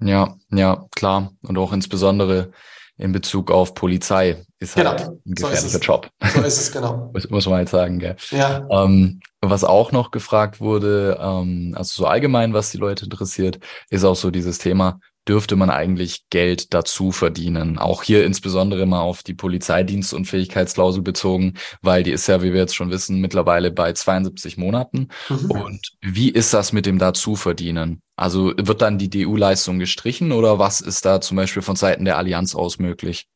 Ja, 0.00 0.36
ja, 0.50 0.86
klar. 0.94 1.32
Und 1.42 1.58
auch 1.58 1.72
insbesondere 1.72 2.52
in 2.96 3.12
Bezug 3.12 3.50
auf 3.50 3.74
Polizei 3.74 4.44
ist 4.58 4.76
halt 4.76 4.98
genau. 4.98 5.18
ein 5.26 5.34
gefährlicher 5.34 5.68
so 5.68 5.78
Job. 5.78 6.08
So 6.34 6.40
ist 6.42 6.60
es, 6.60 6.72
genau. 6.72 7.10
muss, 7.14 7.28
muss 7.30 7.46
man 7.46 7.56
halt 7.56 7.68
sagen, 7.68 7.98
gell. 7.98 8.16
Ja. 8.30 8.66
Ähm, 8.70 9.20
was 9.40 9.64
auch 9.64 9.90
noch 9.90 10.12
gefragt 10.12 10.60
wurde, 10.60 11.18
ähm, 11.20 11.74
also 11.76 12.02
so 12.02 12.06
allgemein, 12.06 12.54
was 12.54 12.70
die 12.70 12.78
Leute 12.78 13.04
interessiert, 13.04 13.58
ist 13.90 14.04
auch 14.04 14.16
so 14.16 14.30
dieses 14.30 14.58
Thema, 14.58 15.00
dürfte 15.28 15.56
man 15.56 15.70
eigentlich 15.70 16.24
Geld 16.30 16.74
dazu 16.74 17.12
verdienen. 17.12 17.78
Auch 17.78 18.02
hier 18.02 18.24
insbesondere 18.24 18.86
mal 18.86 19.00
auf 19.00 19.22
die 19.22 19.34
Polizeidienstunfähigkeitsklausel 19.34 21.02
bezogen, 21.02 21.54
weil 21.80 22.02
die 22.02 22.10
ist 22.10 22.26
ja, 22.26 22.42
wie 22.42 22.52
wir 22.52 22.60
jetzt 22.60 22.74
schon 22.74 22.90
wissen, 22.90 23.20
mittlerweile 23.20 23.70
bei 23.70 23.92
72 23.92 24.56
Monaten. 24.56 25.08
Mhm. 25.28 25.50
Und 25.50 25.92
wie 26.00 26.30
ist 26.30 26.52
das 26.52 26.72
mit 26.72 26.86
dem 26.86 26.98
dazu 26.98 27.36
verdienen? 27.36 28.02
Also 28.16 28.52
wird 28.56 28.82
dann 28.82 28.98
die 28.98 29.10
DU-Leistung 29.10 29.78
gestrichen 29.78 30.32
oder 30.32 30.58
was 30.58 30.80
ist 30.80 31.04
da 31.04 31.20
zum 31.20 31.36
Beispiel 31.36 31.62
von 31.62 31.76
Seiten 31.76 32.04
der 32.04 32.18
Allianz 32.18 32.54
aus 32.54 32.78
möglich? 32.78 33.26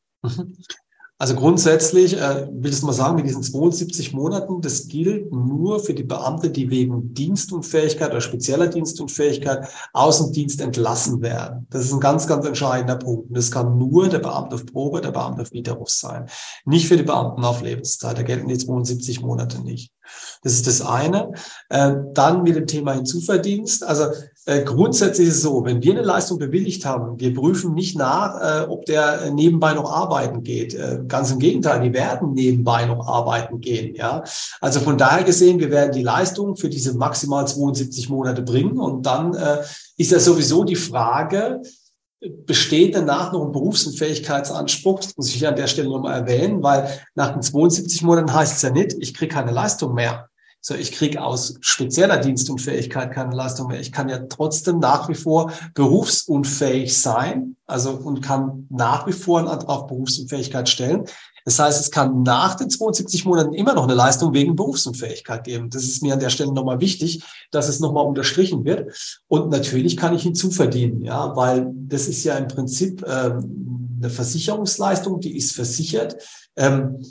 Also 1.19 1.35
grundsätzlich, 1.35 2.15
äh, 2.21 2.47
will 2.53 2.71
ich 2.71 2.83
mal 2.83 2.93
sagen, 2.93 3.17
mit 3.17 3.27
diesen 3.27 3.43
72 3.43 4.13
Monaten, 4.13 4.61
das 4.61 4.87
gilt 4.87 5.33
nur 5.33 5.81
für 5.81 5.95
die 5.95 6.03
Beamte, 6.03 6.51
die 6.51 6.69
wegen 6.69 7.15
Dienstunfähigkeit 7.15 8.11
oder 8.11 8.21
spezieller 8.21 8.67
Dienstunfähigkeit 8.67 9.67
aus 9.95 10.19
dem 10.19 10.33
Dienst 10.33 10.61
entlassen 10.61 11.23
werden. 11.23 11.67
Das 11.71 11.87
ist 11.87 11.93
ein 11.95 12.01
ganz, 12.01 12.27
ganz 12.27 12.45
entscheidender 12.45 12.97
Punkt. 12.97 13.29
Und 13.29 13.37
das 13.37 13.51
kann 13.51 13.79
nur 13.79 14.09
der 14.09 14.19
Beamte 14.19 14.57
auf 14.57 14.67
Probe, 14.67 15.01
der 15.01 15.13
Beamte 15.13 15.41
auf 15.41 15.53
Widerruf 15.53 15.89
sein. 15.89 16.27
Nicht 16.67 16.87
für 16.87 16.99
die 16.99 17.03
Beamten 17.03 17.43
auf 17.45 17.63
Lebenszeit. 17.63 18.19
Da 18.19 18.23
gelten 18.23 18.49
die 18.49 18.59
72 18.59 19.23
Monate 19.23 19.63
nicht. 19.63 19.93
Das 20.43 20.53
ist 20.53 20.67
das 20.67 20.83
eine. 20.83 21.33
Äh, 21.71 21.95
dann 22.13 22.43
mit 22.43 22.57
dem 22.57 22.67
Thema 22.67 22.93
Hinzuverdienst. 22.93 23.85
Also 23.85 24.09
äh, 24.47 24.63
grundsätzlich 24.63 25.29
ist 25.29 25.37
es 25.37 25.43
so, 25.43 25.65
wenn 25.65 25.83
wir 25.83 25.93
eine 25.93 26.03
Leistung 26.03 26.39
bewilligt 26.39 26.85
haben, 26.87 27.19
wir 27.19 27.35
prüfen 27.35 27.75
nicht 27.75 27.99
nach, 27.99 28.41
äh, 28.41 28.67
ob 28.67 28.87
der 28.87 29.31
nebenbei 29.33 29.75
noch 29.75 29.93
arbeiten 29.93 30.43
geht. 30.43 30.77
Ganz 31.09 31.33
im 31.33 31.39
Gegenteil, 31.39 31.81
die 31.81 31.93
werden 31.93 32.33
nebenbei 32.33 32.87
noch 32.87 33.07
arbeiten 33.07 33.61
gehen. 33.61 33.95
Ja, 33.97 34.23
also 34.61 34.81
von 34.81 34.97
daher 34.97 35.25
gesehen, 35.25 35.59
wir 35.59 35.71
werden 35.71 35.93
die 35.93 36.03
Leistung 36.03 36.57
für 36.57 36.69
diese 36.69 36.97
maximal 36.97 37.47
72 37.47 38.09
Monate 38.09 38.43
bringen 38.43 38.79
und 38.79 39.05
dann 39.05 39.37
ist 39.97 40.13
ja 40.13 40.19
sowieso 40.19 40.65
die 40.65 40.77
Frage, 40.77 41.61
besteht 42.21 42.95
danach 42.95 43.33
noch 43.33 43.45
ein 43.45 43.53
Berufsunfähigkeitsanspruch. 43.53 45.01
Das 45.01 45.17
muss 45.17 45.35
ich 45.35 45.47
an 45.47 45.57
der 45.57 45.67
Stelle 45.67 45.89
nochmal 45.89 46.21
erwähnen, 46.21 46.63
weil 46.63 46.89
nach 47.15 47.33
den 47.33 47.43
72 47.43 48.03
Monaten 48.03 48.33
heißt 48.33 48.57
es 48.57 48.63
ja 48.63 48.71
nicht, 48.71 48.97
ich 48.99 49.15
kriege 49.15 49.35
keine 49.35 49.53
Leistung 49.53 49.95
mehr. 49.95 50.29
So, 50.69 50.75
ich 50.75 50.91
kriege 50.91 51.23
aus 51.23 51.55
spezieller 51.61 52.17
Dienstunfähigkeit 52.17 53.13
keine 53.13 53.37
Leistung 53.37 53.69
mehr. 53.69 53.79
Ich 53.79 53.93
kann 53.93 54.09
ja 54.09 54.19
trotzdem 54.19 54.81
nach 54.81 55.09
wie 55.09 55.15
vor 55.15 55.53
berufsunfähig 55.75 56.99
sein, 56.99 57.55
also 57.67 57.93
und 57.93 58.21
kann 58.21 58.67
nach 58.69 59.07
wie 59.07 59.13
vor 59.13 59.39
einen 59.39 59.47
Antrag 59.47 59.69
auf 59.69 59.87
Berufsunfähigkeit 59.87 60.69
stellen. 60.69 61.05
Das 61.45 61.61
heißt, 61.61 61.81
es 61.81 61.93
kann 61.93 62.25
nach 62.25 62.57
den 62.57 62.69
72 62.69 63.25
Monaten 63.27 63.55
immer 63.55 63.75
noch 63.75 63.85
eine 63.85 63.95
Leistung 63.95 64.35
wegen 64.35 64.57
Berufsunfähigkeit 64.57 65.45
geben. 65.45 65.71
Das 65.71 65.85
ist 65.85 66.03
mir 66.03 66.15
an 66.15 66.19
der 66.19 66.31
Stelle 66.31 66.53
nochmal 66.53 66.81
wichtig, 66.81 67.23
dass 67.53 67.69
es 67.69 67.79
nochmal 67.79 68.05
unterstrichen 68.05 68.65
wird. 68.65 69.21
Und 69.29 69.51
natürlich 69.51 69.97
kann 69.97 70.17
ich 70.17 70.25
hinzuverdienen, 70.25 71.05
ja, 71.05 71.37
weil 71.37 71.71
das 71.73 72.09
ist 72.09 72.25
ja 72.25 72.35
im 72.39 72.49
Prinzip 72.49 73.05
ähm, 73.07 74.01
eine 74.03 74.11
Versicherungsleistung, 74.11 75.21
die 75.21 75.37
ist 75.37 75.55
versichert. 75.55 76.17
Ähm, 76.57 77.05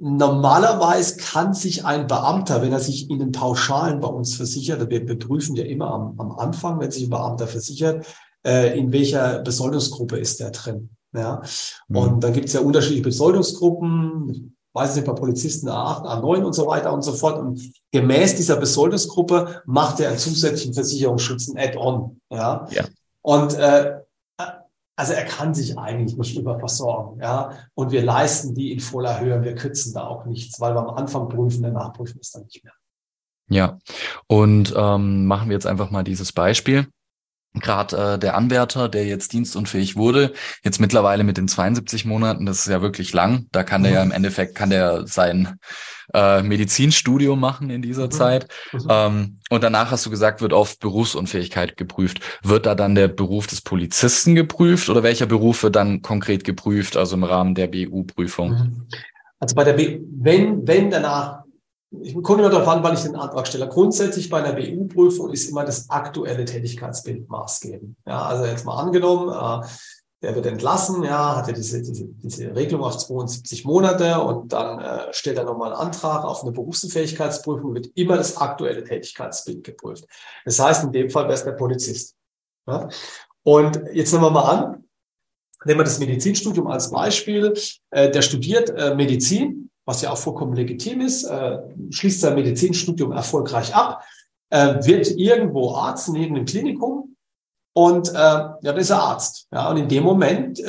Normalerweise 0.00 1.16
kann 1.16 1.54
sich 1.54 1.84
ein 1.84 2.06
Beamter, 2.06 2.62
wenn 2.62 2.72
er 2.72 2.78
sich 2.78 3.10
in 3.10 3.18
den 3.18 3.32
Pauschalen 3.32 3.98
bei 3.98 4.06
uns 4.06 4.36
versichert, 4.36 4.88
wir, 4.90 5.08
wir 5.08 5.18
prüfen 5.18 5.56
ja 5.56 5.64
immer 5.64 5.92
am, 5.92 6.14
am 6.18 6.32
Anfang, 6.32 6.78
wenn 6.78 6.90
sich 6.90 7.04
ein 7.04 7.10
Beamter 7.10 7.48
versichert, 7.48 8.06
äh, 8.46 8.78
in 8.78 8.92
welcher 8.92 9.40
Besoldungsgruppe 9.40 10.16
ist 10.16 10.40
er 10.40 10.52
drin. 10.52 10.90
Ja? 11.12 11.42
Mhm. 11.88 11.96
Und 11.96 12.24
dann 12.24 12.32
gibt 12.32 12.46
es 12.46 12.52
ja 12.52 12.60
unterschiedliche 12.60 13.02
Besoldungsgruppen, 13.02 14.56
weiß 14.72 14.94
nicht, 14.94 15.06
bei 15.06 15.14
Polizisten 15.14 15.68
A8, 15.68 16.04
A9 16.04 16.44
und 16.44 16.52
so 16.52 16.68
weiter 16.68 16.92
und 16.92 17.02
so 17.02 17.12
fort. 17.12 17.38
Und 17.40 17.60
gemäß 17.90 18.36
dieser 18.36 18.56
Besoldungsgruppe 18.56 19.62
macht 19.66 19.98
er 19.98 20.10
einen 20.10 20.18
zusätzlichen 20.18 20.74
Versicherungsschutz, 20.74 21.48
ein 21.48 21.58
Add-on. 21.58 22.20
Ja? 22.30 22.68
ja. 22.70 22.84
Und 23.22 23.54
äh, 23.54 23.96
also 24.98 25.12
er 25.12 25.24
kann 25.26 25.54
sich 25.54 25.78
eigentlich 25.78 26.16
nicht 26.18 26.36
überversorgen, 26.36 27.20
ja. 27.20 27.52
Und 27.74 27.92
wir 27.92 28.02
leisten 28.02 28.56
die 28.56 28.72
in 28.72 28.80
voller 28.80 29.20
Höhe, 29.20 29.40
wir 29.44 29.54
kürzen 29.54 29.94
da 29.94 30.08
auch 30.08 30.24
nichts, 30.24 30.60
weil 30.60 30.74
wir 30.74 30.80
am 30.80 30.90
Anfang 30.90 31.28
prüfen, 31.28 31.62
danach 31.62 31.92
prüfen 31.92 32.18
es 32.20 32.32
dann 32.32 32.42
nicht 32.42 32.64
mehr. 32.64 32.72
Ja, 33.48 33.78
und 34.26 34.74
ähm, 34.76 35.26
machen 35.26 35.50
wir 35.50 35.54
jetzt 35.54 35.68
einfach 35.68 35.92
mal 35.92 36.02
dieses 36.02 36.32
Beispiel 36.32 36.88
gerade 37.60 38.14
äh, 38.14 38.18
der 38.18 38.36
Anwärter, 38.36 38.88
der 38.88 39.06
jetzt 39.06 39.32
dienstunfähig 39.32 39.96
wurde, 39.96 40.32
jetzt 40.62 40.80
mittlerweile 40.80 41.24
mit 41.24 41.36
den 41.36 41.48
72 41.48 42.04
Monaten, 42.04 42.46
das 42.46 42.60
ist 42.60 42.68
ja 42.68 42.82
wirklich 42.82 43.12
lang, 43.12 43.46
da 43.52 43.62
kann 43.62 43.82
der 43.82 43.92
ja 43.92 44.02
im 44.02 44.12
Endeffekt, 44.12 44.54
kann 44.54 44.70
der 44.70 45.06
sein 45.06 45.58
äh, 46.14 46.42
Medizinstudium 46.42 47.38
machen 47.38 47.70
in 47.70 47.82
dieser 47.82 48.06
mhm. 48.06 48.10
Zeit. 48.10 48.48
Mhm. 48.72 48.86
Ähm, 48.88 49.38
und 49.50 49.62
danach 49.62 49.90
hast 49.90 50.06
du 50.06 50.10
gesagt, 50.10 50.40
wird 50.40 50.52
auf 50.52 50.78
Berufsunfähigkeit 50.78 51.76
geprüft. 51.76 52.20
Wird 52.42 52.66
da 52.66 52.74
dann 52.74 52.94
der 52.94 53.08
Beruf 53.08 53.46
des 53.46 53.60
Polizisten 53.60 54.34
geprüft 54.34 54.88
oder 54.88 55.02
welcher 55.02 55.26
Beruf 55.26 55.62
wird 55.62 55.76
dann 55.76 56.02
konkret 56.02 56.44
geprüft, 56.44 56.96
also 56.96 57.16
im 57.16 57.24
Rahmen 57.24 57.54
der 57.54 57.66
BU-Prüfung? 57.66 58.50
Mhm. 58.50 58.86
Also 59.40 59.54
bei 59.54 59.64
der 59.64 59.74
B, 59.74 60.00
wenn, 60.18 60.66
wenn 60.66 60.90
danach 60.90 61.44
ich 62.02 62.14
komme 62.22 62.40
immer 62.40 62.50
darauf 62.50 62.68
an, 62.68 62.82
wann 62.82 62.94
ich 62.94 63.02
den 63.02 63.16
Antrag 63.16 63.46
stelle. 63.46 63.68
Grundsätzlich 63.68 64.28
bei 64.28 64.42
einer 64.42 64.52
BU-Prüfung 64.52 65.30
ist 65.32 65.48
immer 65.48 65.64
das 65.64 65.88
aktuelle 65.88 66.44
Tätigkeitsbild 66.44 67.28
maßgebend. 67.28 67.96
Ja, 68.06 68.26
also 68.26 68.44
jetzt 68.44 68.66
mal 68.66 68.76
angenommen, 68.76 69.30
äh, 69.30 69.66
der 70.20 70.34
wird 70.34 70.46
entlassen, 70.46 71.04
ja, 71.04 71.36
hat 71.36 71.46
ja 71.46 71.52
diese, 71.52 71.80
diese, 71.80 72.06
diese 72.06 72.54
Regelung 72.54 72.84
auf 72.84 72.98
72 72.98 73.64
Monate 73.64 74.20
und 74.20 74.52
dann 74.52 74.80
äh, 74.80 75.12
stellt 75.12 75.38
er 75.38 75.44
nochmal 75.44 75.72
einen 75.72 75.80
Antrag 75.80 76.24
auf 76.24 76.42
eine 76.42 76.52
Berufsunfähigkeitsprüfung, 76.52 77.74
wird 77.74 77.86
immer 77.94 78.16
das 78.16 78.36
aktuelle 78.36 78.82
Tätigkeitsbild 78.82 79.62
geprüft. 79.62 80.06
Das 80.44 80.58
heißt, 80.58 80.84
in 80.84 80.92
dem 80.92 81.08
Fall 81.08 81.24
wäre 81.24 81.34
es 81.34 81.44
der 81.44 81.52
Polizist. 81.52 82.16
Ja? 82.66 82.88
Und 83.44 83.80
jetzt 83.92 84.12
nehmen 84.12 84.24
wir 84.24 84.30
mal 84.30 84.50
an, 84.50 84.84
nehmen 85.64 85.80
wir 85.80 85.84
das 85.84 86.00
Medizinstudium 86.00 86.66
als 86.66 86.90
Beispiel. 86.90 87.54
Äh, 87.90 88.10
der 88.10 88.22
studiert 88.22 88.70
äh, 88.70 88.96
Medizin 88.96 89.70
was 89.88 90.02
ja 90.02 90.10
auch 90.10 90.18
vollkommen 90.18 90.52
legitim 90.52 91.00
ist, 91.00 91.24
äh, 91.24 91.60
schließt 91.88 92.20
sein 92.20 92.34
Medizinstudium 92.34 93.10
erfolgreich 93.10 93.74
ab, 93.74 94.04
äh, 94.50 94.74
wird 94.84 95.06
irgendwo 95.16 95.72
Arzt 95.72 96.10
neben 96.10 96.34
dem 96.34 96.44
Klinikum 96.44 97.16
und 97.72 98.10
äh, 98.10 98.12
ja, 98.12 98.58
dann 98.60 98.76
ist 98.76 98.90
er 98.90 99.00
Arzt. 99.00 99.46
Ja, 99.50 99.70
und 99.70 99.78
in 99.78 99.88
dem 99.88 100.04
Moment 100.04 100.62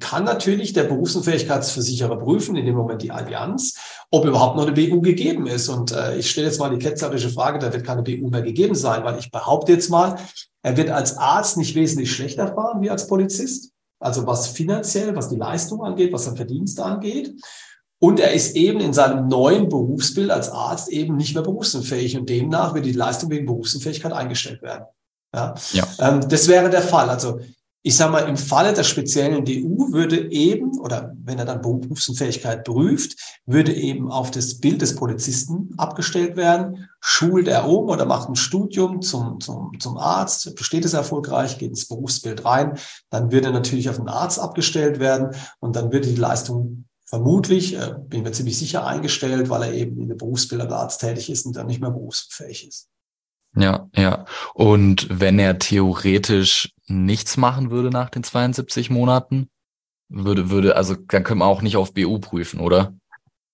kann 0.00 0.24
natürlich 0.24 0.72
der 0.72 0.84
Berufsunfähigkeitsversicherer 0.84 2.16
prüfen, 2.16 2.56
in 2.56 2.66
dem 2.66 2.74
Moment 2.74 3.02
die 3.02 3.12
Allianz, 3.12 3.78
ob 4.10 4.24
überhaupt 4.24 4.56
noch 4.56 4.66
eine 4.66 4.72
BU 4.72 5.00
gegeben 5.00 5.46
ist. 5.46 5.68
Und 5.68 5.94
ich 6.18 6.30
stelle 6.30 6.48
jetzt 6.48 6.58
mal 6.58 6.70
die 6.70 6.78
ketzerische 6.78 7.28
Frage, 7.28 7.58
da 7.58 7.72
wird 7.72 7.84
keine 7.84 8.02
BU 8.02 8.30
mehr 8.30 8.42
gegeben 8.42 8.74
sein, 8.74 9.04
weil 9.04 9.18
ich 9.18 9.30
behaupte 9.30 9.72
jetzt 9.72 9.90
mal, 9.90 10.16
er 10.62 10.76
wird 10.76 10.90
als 10.90 11.18
Arzt 11.18 11.58
nicht 11.58 11.74
wesentlich 11.74 12.10
schlechter 12.10 12.48
fahren 12.54 12.80
wie 12.80 12.90
als 12.90 13.06
Polizist. 13.06 13.72
Also 14.00 14.26
was 14.26 14.48
finanziell, 14.48 15.14
was 15.14 15.28
die 15.28 15.36
Leistung 15.36 15.82
angeht, 15.82 16.12
was 16.12 16.24
sein 16.24 16.36
Verdienst 16.36 16.80
angeht. 16.80 17.34
Und 18.06 18.20
er 18.20 18.32
ist 18.32 18.54
eben 18.54 18.78
in 18.78 18.92
seinem 18.92 19.26
neuen 19.26 19.68
Berufsbild 19.68 20.30
als 20.30 20.48
Arzt 20.48 20.90
eben 20.90 21.16
nicht 21.16 21.34
mehr 21.34 21.42
berufsunfähig 21.42 22.16
und 22.16 22.28
demnach 22.28 22.72
wird 22.72 22.86
die 22.86 22.92
Leistung 22.92 23.30
wegen 23.30 23.46
Berufsunfähigkeit 23.46 24.12
eingestellt 24.12 24.62
werden. 24.62 24.84
Ja. 25.34 25.56
ja. 25.72 25.88
Ähm, 25.98 26.28
das 26.28 26.46
wäre 26.46 26.70
der 26.70 26.82
Fall. 26.82 27.10
Also 27.10 27.40
ich 27.82 27.96
sage 27.96 28.12
mal, 28.12 28.28
im 28.28 28.36
Falle 28.36 28.72
der 28.72 28.84
speziellen 28.84 29.44
DU 29.44 29.92
würde 29.92 30.30
eben, 30.30 30.78
oder 30.78 31.16
wenn 31.24 31.40
er 31.40 31.46
dann 31.46 31.62
Berufsunfähigkeit 31.62 32.62
prüft, 32.62 33.16
würde 33.44 33.74
eben 33.74 34.08
auf 34.08 34.30
das 34.30 34.60
Bild 34.60 34.82
des 34.82 34.94
Polizisten 34.94 35.74
abgestellt 35.76 36.36
werden, 36.36 36.88
schult 37.00 37.48
er 37.48 37.68
um 37.68 37.88
oder 37.88 38.04
macht 38.04 38.28
ein 38.28 38.36
Studium 38.36 39.02
zum, 39.02 39.40
zum, 39.40 39.72
zum 39.80 39.96
Arzt, 39.96 40.54
besteht 40.54 40.84
es 40.84 40.94
erfolgreich, 40.94 41.58
geht 41.58 41.70
ins 41.70 41.88
Berufsbild 41.88 42.44
rein, 42.44 42.78
dann 43.10 43.32
würde 43.32 43.50
natürlich 43.50 43.90
auf 43.90 43.96
den 43.96 44.08
Arzt 44.08 44.38
abgestellt 44.38 45.00
werden 45.00 45.34
und 45.58 45.74
dann 45.74 45.90
würde 45.92 46.06
die 46.06 46.14
Leistung 46.14 46.85
vermutlich, 47.06 47.76
äh, 47.76 47.94
bin 48.08 48.22
mir 48.22 48.32
ziemlich 48.32 48.58
sicher, 48.58 48.86
eingestellt, 48.86 49.48
weil 49.48 49.62
er 49.62 49.72
eben 49.72 50.00
in 50.00 50.08
der 50.08 50.16
Berufsbild 50.16 50.60
als 50.60 50.72
Arzt 50.72 51.00
tätig 51.00 51.30
ist 51.30 51.46
und 51.46 51.56
dann 51.56 51.66
nicht 51.66 51.80
mehr 51.80 51.90
berufsfähig 51.90 52.68
ist. 52.68 52.88
Ja, 53.56 53.88
ja. 53.94 54.26
Und 54.54 55.08
wenn 55.10 55.38
er 55.38 55.58
theoretisch 55.58 56.74
nichts 56.86 57.36
machen 57.36 57.70
würde 57.70 57.90
nach 57.90 58.10
den 58.10 58.22
72 58.22 58.90
Monaten, 58.90 59.48
würde, 60.08 60.50
würde, 60.50 60.76
also 60.76 60.94
dann 60.94 61.24
können 61.24 61.40
wir 61.40 61.46
auch 61.46 61.62
nicht 61.62 61.76
auf 61.76 61.94
BU 61.94 62.18
prüfen, 62.18 62.60
oder? 62.60 62.94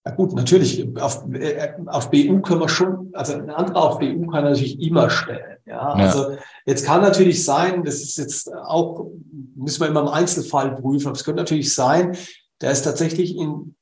Ja 0.05 0.13
gut, 0.13 0.35
natürlich. 0.35 0.85
Auf, 1.01 1.25
äh, 1.33 1.75
auf 1.87 2.11
BU 2.11 2.41
können 2.41 2.61
wir 2.61 2.69
schon, 2.69 3.11
also 3.13 3.35
ein 3.35 3.51
anderer 3.51 3.83
auf 3.83 3.99
BU 4.01 4.27
kann 4.27 4.45
natürlich 4.45 4.81
immer 4.81 5.09
stellen. 5.09 5.59
Ja, 5.65 5.97
ja, 5.97 6.07
also 6.07 6.37
jetzt 6.67 6.85
kann 6.85 7.03
natürlich 7.03 7.45
sein, 7.45 7.85
das 7.85 7.97
ist 7.97 8.19
jetzt 8.19 8.53
auch, 8.53 9.07
müssen 9.55 9.81
wir 9.81 9.89
immer 9.89 10.01
im 10.01 10.09
Einzelfall 10.09 10.75
prüfen, 10.75 11.07
aber 11.07 11.17
es 11.17 11.23
könnte 11.23 11.41
natürlich 11.41 11.73
sein, 11.73 12.17
der 12.63 12.71
ist 12.71 12.83
tatsächlich 12.83 13.37
in, 13.37 13.75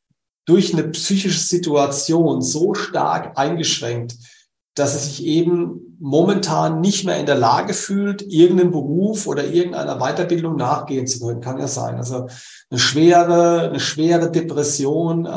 durch 0.47 0.73
eine 0.73 0.89
psychische 0.89 1.39
Situation 1.39 2.43
so 2.43 2.75
stark 2.75 3.39
eingeschränkt, 3.39 4.17
dass 4.75 4.95
er 4.95 5.01
sich 5.01 5.25
eben 5.25 5.90
momentan 6.01 6.81
nicht 6.81 7.05
mehr 7.05 7.19
in 7.19 7.27
der 7.27 7.35
Lage 7.35 7.75
fühlt, 7.75 8.23
irgendeinen 8.23 8.71
Beruf 8.71 9.27
oder 9.27 9.45
irgendeiner 9.45 9.99
Weiterbildung 9.99 10.57
nachgehen 10.57 11.07
zu 11.07 11.21
können. 11.21 11.43
Kann 11.43 11.59
ja 11.59 11.69
sein. 11.69 11.97
Also 11.97 12.27
eine 12.71 12.81
schwere, 12.81 13.69
eine 13.69 13.81
schwere 13.81 14.31
Depression, 14.31 15.27
äh, 15.27 15.31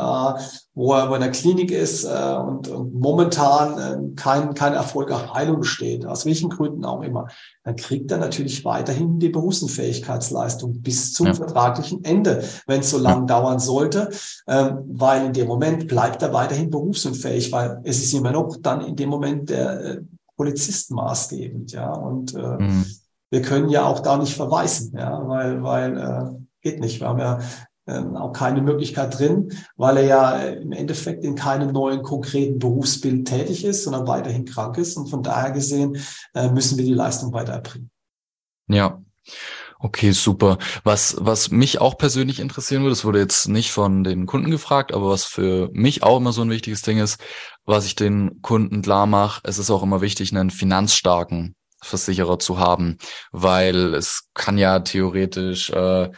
wo 0.74 0.94
er 0.94 1.14
in 1.14 1.20
der 1.20 1.30
Klinik 1.32 1.70
ist 1.70 2.04
äh, 2.04 2.34
und, 2.34 2.68
und 2.68 2.94
momentan 2.94 3.78
äh, 3.78 4.16
kein, 4.16 4.54
kein 4.54 4.72
Erfolg 4.72 5.10
auf 5.10 5.34
Heilung 5.34 5.60
besteht, 5.60 6.06
aus 6.06 6.24
welchen 6.24 6.48
Gründen 6.48 6.86
auch 6.86 7.02
immer, 7.02 7.28
dann 7.64 7.76
kriegt 7.76 8.10
er 8.10 8.18
natürlich 8.18 8.64
weiterhin 8.64 9.18
die 9.18 9.28
Berufsunfähigkeitsleistung 9.28 10.80
bis 10.80 11.12
zum 11.12 11.26
ja. 11.26 11.34
vertraglichen 11.34 12.02
Ende, 12.04 12.42
wenn 12.66 12.80
es 12.80 12.90
so 12.90 12.98
lang 12.98 13.20
ja. 13.20 13.26
dauern 13.26 13.58
sollte, 13.58 14.10
äh, 14.46 14.70
weil 14.86 15.26
in 15.26 15.32
dem 15.34 15.46
Moment 15.46 15.88
bleibt 15.88 16.22
er 16.22 16.32
weiterhin 16.32 16.70
berufsunfähig, 16.70 17.52
weil 17.52 17.80
es 17.84 18.02
ist 18.02 18.14
immer 18.14 18.32
noch 18.32 18.56
dann 18.62 18.80
in 18.80 18.96
dem 18.96 19.10
Moment 19.10 19.50
der 19.50 19.80
äh, 19.84 20.00
Polizist 20.36 20.90
maßgebend, 20.90 21.72
ja, 21.72 21.92
und 21.92 22.34
äh, 22.34 22.56
mhm. 22.58 22.86
wir 23.30 23.42
können 23.42 23.68
ja 23.68 23.84
auch 23.84 24.00
da 24.00 24.16
nicht 24.16 24.34
verweisen, 24.34 24.96
ja, 24.96 25.26
weil, 25.26 25.62
weil 25.62 25.98
äh, 25.98 26.44
geht 26.60 26.80
nicht. 26.80 27.00
Wir 27.00 27.08
haben 27.08 27.18
ja 27.20 27.38
ähm, 27.86 28.16
auch 28.16 28.32
keine 28.32 28.62
Möglichkeit 28.62 29.18
drin, 29.18 29.52
weil 29.76 29.98
er 29.98 30.04
ja 30.04 30.38
im 30.38 30.72
Endeffekt 30.72 31.22
in 31.22 31.34
keinem 31.34 31.70
neuen 31.72 32.02
konkreten 32.02 32.58
Berufsbild 32.58 33.28
tätig 33.28 33.64
ist, 33.64 33.84
sondern 33.84 34.06
weiterhin 34.06 34.46
krank 34.46 34.78
ist. 34.78 34.96
Und 34.96 35.08
von 35.08 35.22
daher 35.22 35.50
gesehen 35.50 35.98
äh, 36.34 36.50
müssen 36.50 36.78
wir 36.78 36.84
die 36.84 36.94
Leistung 36.94 37.32
weiter 37.32 37.52
erbringen. 37.52 37.90
Ja. 38.68 39.03
Okay, 39.78 40.12
super. 40.12 40.58
Was, 40.82 41.16
was 41.20 41.50
mich 41.50 41.80
auch 41.80 41.98
persönlich 41.98 42.40
interessieren 42.40 42.82
würde, 42.82 42.94
das 42.94 43.04
wurde 43.04 43.18
jetzt 43.18 43.48
nicht 43.48 43.70
von 43.70 44.04
den 44.04 44.26
Kunden 44.26 44.50
gefragt, 44.50 44.94
aber 44.94 45.10
was 45.10 45.24
für 45.24 45.68
mich 45.72 46.02
auch 46.02 46.18
immer 46.18 46.32
so 46.32 46.42
ein 46.42 46.50
wichtiges 46.50 46.82
Ding 46.82 46.98
ist, 46.98 47.20
was 47.64 47.86
ich 47.86 47.94
den 47.94 48.40
Kunden 48.40 48.82
klar 48.82 49.06
mache, 49.06 49.40
es 49.44 49.58
ist 49.58 49.70
auch 49.70 49.82
immer 49.82 50.00
wichtig, 50.00 50.32
einen 50.32 50.50
finanzstarken 50.50 51.54
Versicherer 51.82 52.38
zu 52.38 52.58
haben, 52.58 52.96
weil 53.30 53.94
es 53.94 54.30
kann 54.34 54.58
ja 54.58 54.80
theoretisch 54.80 55.70
äh, 55.70 56.10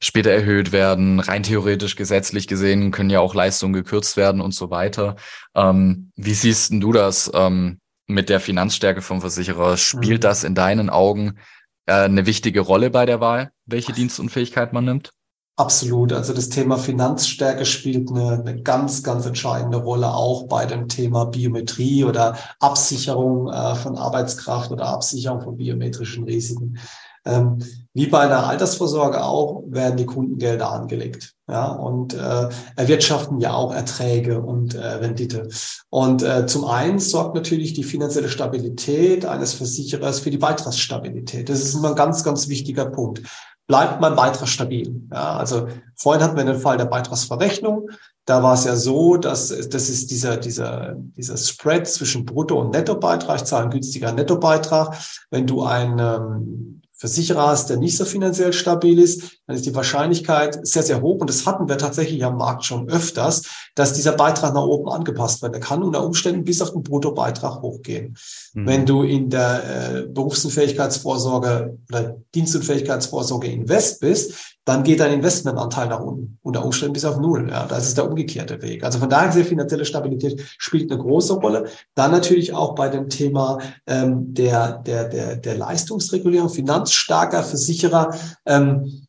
später 0.00 0.30
erhöht 0.30 0.72
werden. 0.72 1.20
Rein 1.20 1.42
theoretisch 1.42 1.96
gesetzlich 1.96 2.46
gesehen 2.46 2.90
können 2.90 3.10
ja 3.10 3.20
auch 3.20 3.34
Leistungen 3.34 3.72
gekürzt 3.72 4.16
werden 4.16 4.40
und 4.40 4.54
so 4.54 4.70
weiter. 4.70 5.16
Ähm, 5.54 6.12
wie 6.16 6.34
siehst 6.34 6.72
du 6.74 6.92
das 6.92 7.30
ähm, 7.34 7.80
mit 8.06 8.28
der 8.28 8.40
Finanzstärke 8.40 9.00
vom 9.00 9.20
Versicherer? 9.20 9.76
Spielt 9.76 10.20
mhm. 10.20 10.26
das 10.26 10.44
in 10.44 10.54
deinen 10.54 10.90
Augen 10.90 11.38
eine 11.86 12.26
wichtige 12.26 12.60
Rolle 12.60 12.90
bei 12.90 13.06
der 13.06 13.20
Wahl, 13.20 13.52
welche 13.66 13.92
Dienstunfähigkeit 13.92 14.72
man 14.72 14.84
nimmt? 14.84 15.12
Absolut. 15.56 16.12
Also 16.12 16.32
das 16.32 16.48
Thema 16.48 16.76
Finanzstärke 16.78 17.64
spielt 17.64 18.10
eine, 18.10 18.40
eine 18.40 18.62
ganz, 18.62 19.04
ganz 19.04 19.24
entscheidende 19.24 19.76
Rolle 19.76 20.12
auch 20.12 20.48
bei 20.48 20.66
dem 20.66 20.88
Thema 20.88 21.26
Biometrie 21.26 22.02
oder 22.02 22.36
Absicherung 22.58 23.52
äh, 23.52 23.76
von 23.76 23.96
Arbeitskraft 23.96 24.72
oder 24.72 24.86
Absicherung 24.86 25.42
von 25.42 25.56
biometrischen 25.56 26.24
Risiken. 26.24 26.78
Ähm, 27.26 27.58
wie 27.94 28.08
bei 28.08 28.20
einer 28.20 28.46
Altersvorsorge 28.48 29.22
auch 29.22 29.62
werden 29.68 29.96
die 29.96 30.06
Kundengelder 30.06 30.70
angelegt. 30.70 31.34
Ja, 31.48 31.66
und 31.68 32.14
äh, 32.14 32.48
erwirtschaften 32.76 33.38
ja 33.38 33.52
auch 33.54 33.72
Erträge 33.72 34.40
und 34.40 34.74
äh, 34.74 34.84
Rendite. 34.84 35.48
Und 35.90 36.22
äh, 36.22 36.46
zum 36.46 36.64
einen 36.64 36.98
sorgt 36.98 37.34
natürlich 37.34 37.74
die 37.74 37.84
finanzielle 37.84 38.28
Stabilität 38.28 39.26
eines 39.26 39.52
Versicherers 39.52 40.20
für 40.20 40.30
die 40.30 40.38
Beitragsstabilität. 40.38 41.48
Das 41.48 41.60
ist 41.60 41.74
immer 41.74 41.90
ein 41.90 41.96
ganz, 41.96 42.24
ganz 42.24 42.48
wichtiger 42.48 42.86
Punkt. 42.86 43.22
Bleibt 43.66 44.00
mein 44.00 44.16
Beitrag 44.16 44.48
stabil? 44.48 45.08
Ja, 45.12 45.36
also 45.36 45.68
vorhin 45.96 46.22
hatten 46.22 46.36
wir 46.36 46.44
den 46.44 46.58
Fall 46.58 46.76
der 46.76 46.84
Beitragsverrechnung. 46.86 47.90
Da 48.26 48.42
war 48.42 48.54
es 48.54 48.64
ja 48.64 48.74
so, 48.74 49.16
dass 49.16 49.48
das 49.48 49.88
ist 49.88 50.10
dieser, 50.10 50.36
dieser, 50.36 50.94
dieser 50.96 51.36
Spread 51.36 51.86
zwischen 51.86 52.24
Brutto- 52.24 52.60
und 52.60 52.72
Nettobeitrag. 52.72 53.36
Ich 53.36 53.44
zahle 53.44 53.62
einen 53.62 53.70
günstiger 53.70 54.12
Nettobeitrag. 54.12 54.96
Wenn 55.30 55.46
du 55.46 55.62
ein 55.62 55.98
ähm, 55.98 56.82
Versicherer 56.96 57.48
hast, 57.48 57.70
der 57.70 57.76
nicht 57.76 57.96
so 57.96 58.04
finanziell 58.04 58.52
stabil 58.52 58.98
ist, 58.98 59.38
dann 59.46 59.56
ist 59.56 59.66
die 59.66 59.74
Wahrscheinlichkeit 59.74 60.66
sehr, 60.66 60.82
sehr 60.82 61.02
hoch. 61.02 61.20
Und 61.20 61.28
das 61.28 61.46
hatten 61.46 61.68
wir 61.68 61.76
tatsächlich 61.76 62.24
am 62.24 62.38
Markt 62.38 62.64
schon 62.64 62.88
öfters, 62.88 63.42
dass 63.74 63.92
dieser 63.92 64.12
Beitrag 64.12 64.54
nach 64.54 64.62
oben 64.62 64.90
angepasst 64.90 65.42
wird. 65.42 65.54
Der 65.54 65.60
kann 65.60 65.82
unter 65.82 66.04
Umständen 66.04 66.44
bis 66.44 66.62
auf 66.62 66.72
den 66.72 66.82
Bruttobeitrag 66.82 67.60
hochgehen. 67.60 68.16
Mhm. 68.54 68.66
Wenn 68.66 68.86
du 68.86 69.02
in 69.02 69.28
der 69.28 69.62
äh, 69.64 70.02
Berufsunfähigkeitsvorsorge 70.06 71.78
oder 71.90 72.16
Dienstunfähigkeitsvorsorge 72.34 73.48
invest 73.48 74.00
bist, 74.00 74.54
dann 74.64 74.82
geht 74.82 75.00
dein 75.00 75.12
Investmentanteil 75.12 75.88
nach 75.88 76.00
unten, 76.00 76.38
unter 76.42 76.64
Umständen 76.64 76.94
bis 76.94 77.04
auf 77.04 77.18
Null. 77.18 77.50
Ja, 77.50 77.66
das 77.66 77.88
ist 77.88 77.98
der 77.98 78.08
umgekehrte 78.08 78.62
Weg. 78.62 78.82
Also 78.82 78.98
von 78.98 79.10
daher 79.10 79.28
gesehen, 79.28 79.44
finanzielle 79.44 79.84
Stabilität 79.84 80.42
spielt 80.56 80.90
eine 80.90 81.00
große 81.00 81.34
Rolle. 81.34 81.66
Dann 81.94 82.12
natürlich 82.12 82.54
auch 82.54 82.74
bei 82.74 82.88
dem 82.88 83.10
Thema 83.10 83.58
ähm, 83.86 84.32
der, 84.32 84.78
der, 84.78 85.08
der, 85.08 85.36
der 85.36 85.56
Leistungsregulierung, 85.56 86.48
finanzstarker 86.48 87.42
Versicherer 87.42 88.14
ähm, 88.46 89.03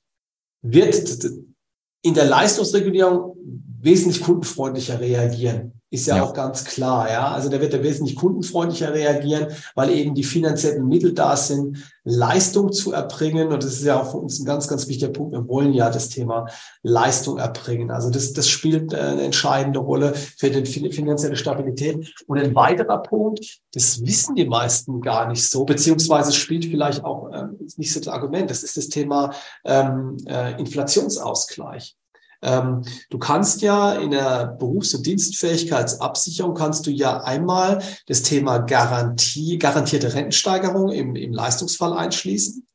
wird 0.71 1.25
in 2.01 2.13
der 2.13 2.25
Leistungsregulierung 2.25 3.35
wesentlich 3.81 4.23
kundenfreundlicher 4.23 4.99
reagieren. 4.99 5.74
Ist 5.95 6.07
ja, 6.07 6.17
ja, 6.17 6.23
auch 6.23 6.33
ganz 6.33 6.65
klar, 6.65 7.09
ja. 7.09 7.31
Also 7.31 7.49
da 7.49 7.61
wird 7.61 7.73
er 7.73 7.81
wesentlich 7.81 8.17
kundenfreundlicher 8.17 8.93
reagieren, 8.93 9.47
weil 9.75 9.89
eben 9.91 10.13
die 10.13 10.25
finanziellen 10.25 10.87
Mittel 10.87 11.13
da 11.13 11.37
sind, 11.37 11.77
Leistung 12.03 12.73
zu 12.73 12.91
erbringen. 12.91 13.53
Und 13.53 13.63
das 13.63 13.73
ist 13.73 13.85
ja 13.85 14.01
auch 14.01 14.11
für 14.11 14.17
uns 14.17 14.39
ein 14.39 14.45
ganz, 14.45 14.67
ganz 14.67 14.89
wichtiger 14.89 15.11
Punkt. 15.11 15.31
Wir 15.31 15.47
wollen 15.47 15.73
ja 15.73 15.89
das 15.89 16.09
Thema 16.09 16.47
Leistung 16.83 17.37
erbringen. 17.37 17.91
Also 17.91 18.09
das, 18.09 18.33
das 18.33 18.49
spielt 18.49 18.93
äh, 18.93 18.97
eine 18.97 19.21
entscheidende 19.23 19.79
Rolle 19.79 20.13
für 20.13 20.49
die 20.49 20.65
finanzielle 20.91 21.37
Stabilität. 21.37 22.13
Und 22.27 22.37
ein 22.37 22.53
weiterer 22.55 23.01
Punkt, 23.01 23.59
das 23.73 24.05
wissen 24.05 24.35
die 24.35 24.45
meisten 24.45 24.99
gar 24.99 25.29
nicht 25.29 25.49
so, 25.49 25.63
beziehungsweise 25.63 26.33
spielt 26.33 26.65
vielleicht 26.65 27.05
auch 27.05 27.31
äh, 27.31 27.45
nicht 27.77 27.93
so 27.93 27.99
das 28.01 28.09
Argument. 28.09 28.49
Das 28.49 28.63
ist 28.63 28.75
das 28.75 28.89
Thema 28.89 29.33
ähm, 29.63 30.17
äh, 30.27 30.59
Inflationsausgleich. 30.59 31.95
Ähm, 32.45 32.83
du 33.09 33.17
kannst 33.17 33.61
ja 33.61 33.93
in 33.93 34.11
der 34.11 34.55
Berufs- 34.59 34.93
und 34.93 35.05
Dienstfähigkeitsabsicherung 35.05 36.53
kannst 36.53 36.85
du 36.85 36.91
ja 36.91 37.21
einmal 37.23 37.81
das 38.07 38.21
Thema 38.21 38.59
Garantie, 38.59 39.57
garantierte 39.57 40.13
Rentensteigerung 40.13 40.91
im, 40.91 41.15
im 41.15 41.33
Leistungsfall 41.33 41.93
einschließen. 41.93 42.65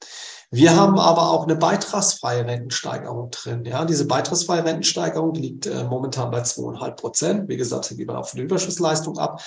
Wir 0.52 0.74
haben 0.74 0.98
aber 0.98 1.30
auch 1.30 1.44
eine 1.44 1.54
beitragsfreie 1.54 2.44
Rentensteigerung 2.44 3.30
drin. 3.30 3.64
Ja, 3.64 3.84
diese 3.84 4.06
beitragsfreie 4.06 4.64
Rentensteigerung 4.64 5.32
liegt 5.34 5.66
äh, 5.66 5.84
momentan 5.84 6.32
bei 6.32 6.42
zweieinhalb 6.42 6.96
Prozent. 6.96 7.48
Wie 7.48 7.56
gesagt, 7.56 7.84
sie 7.84 7.96
geben 7.96 8.10
auch 8.16 8.26
von 8.26 8.38
der 8.38 8.46
Überschussleistung 8.46 9.16
ab. 9.18 9.40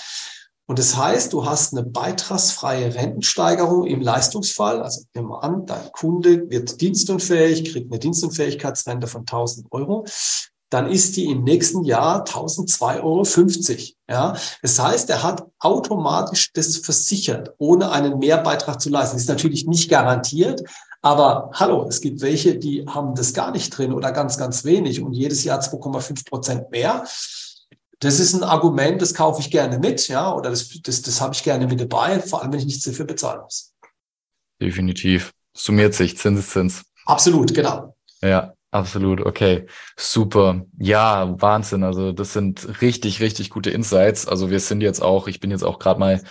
Und 0.66 0.78
das 0.78 0.96
heißt, 0.96 1.32
du 1.32 1.44
hast 1.44 1.74
eine 1.74 1.84
beitragsfreie 1.84 2.94
Rentensteigerung 2.94 3.86
im 3.86 4.00
Leistungsfall. 4.00 4.82
Also 4.82 5.02
nehmen 5.14 5.28
wir 5.28 5.44
an, 5.44 5.66
dein 5.66 5.92
Kunde 5.92 6.48
wird 6.48 6.80
dienstunfähig, 6.80 7.70
kriegt 7.70 7.92
eine 7.92 7.98
Dienstunfähigkeitsrente 7.98 9.06
von 9.06 9.22
1000 9.22 9.66
Euro. 9.72 10.06
Dann 10.70 10.90
ist 10.90 11.16
die 11.16 11.26
im 11.26 11.44
nächsten 11.44 11.84
Jahr 11.84 12.24
1002,50 12.24 13.02
Euro. 13.02 13.24
Ja, 14.08 14.36
das 14.62 14.78
heißt, 14.78 15.10
er 15.10 15.22
hat 15.22 15.46
automatisch 15.58 16.50
das 16.52 16.78
versichert, 16.78 17.54
ohne 17.58 17.90
einen 17.92 18.18
Mehrbeitrag 18.18 18.80
zu 18.80 18.88
leisten. 18.88 19.18
Ist 19.18 19.28
natürlich 19.28 19.66
nicht 19.66 19.90
garantiert, 19.90 20.62
Aber 21.04 21.50
hallo, 21.52 21.84
es 21.86 22.00
gibt 22.00 22.22
welche, 22.22 22.56
die 22.56 22.86
haben 22.88 23.14
das 23.14 23.34
gar 23.34 23.50
nicht 23.50 23.76
drin 23.76 23.92
oder 23.92 24.10
ganz, 24.10 24.38
ganz 24.38 24.64
wenig 24.64 25.02
und 25.02 25.12
jedes 25.12 25.44
Jahr 25.44 25.60
2,5 25.60 26.26
Prozent 26.26 26.70
mehr. 26.70 27.04
Das 28.04 28.20
ist 28.20 28.34
ein 28.34 28.42
Argument, 28.42 29.00
das 29.00 29.14
kaufe 29.14 29.40
ich 29.40 29.50
gerne 29.50 29.78
mit, 29.78 30.08
ja, 30.08 30.30
oder 30.34 30.50
das, 30.50 30.68
das, 30.82 31.00
das 31.00 31.20
habe 31.22 31.32
ich 31.32 31.42
gerne 31.42 31.66
mit 31.66 31.80
dabei, 31.80 32.20
vor 32.20 32.42
allem 32.42 32.52
wenn 32.52 32.58
ich 32.58 32.66
nichts 32.66 32.84
dafür 32.84 33.06
bezahlen 33.06 33.40
muss. 33.40 33.72
Definitiv. 34.60 35.32
Summiert 35.56 35.94
sich, 35.94 36.18
Zinseszins. 36.18 36.84
Absolut, 37.06 37.54
genau. 37.54 37.96
Ja, 38.20 38.52
absolut. 38.70 39.20
Okay, 39.20 39.66
super. 39.96 40.66
Ja, 40.78 41.40
Wahnsinn. 41.40 41.82
Also 41.82 42.12
das 42.12 42.34
sind 42.34 42.82
richtig, 42.82 43.20
richtig 43.20 43.48
gute 43.48 43.70
Insights. 43.70 44.28
Also 44.28 44.50
wir 44.50 44.60
sind 44.60 44.82
jetzt 44.82 45.00
auch, 45.00 45.26
ich 45.26 45.40
bin 45.40 45.50
jetzt 45.50 45.64
auch 45.64 45.78
gerade 45.78 45.98
mal 45.98 46.22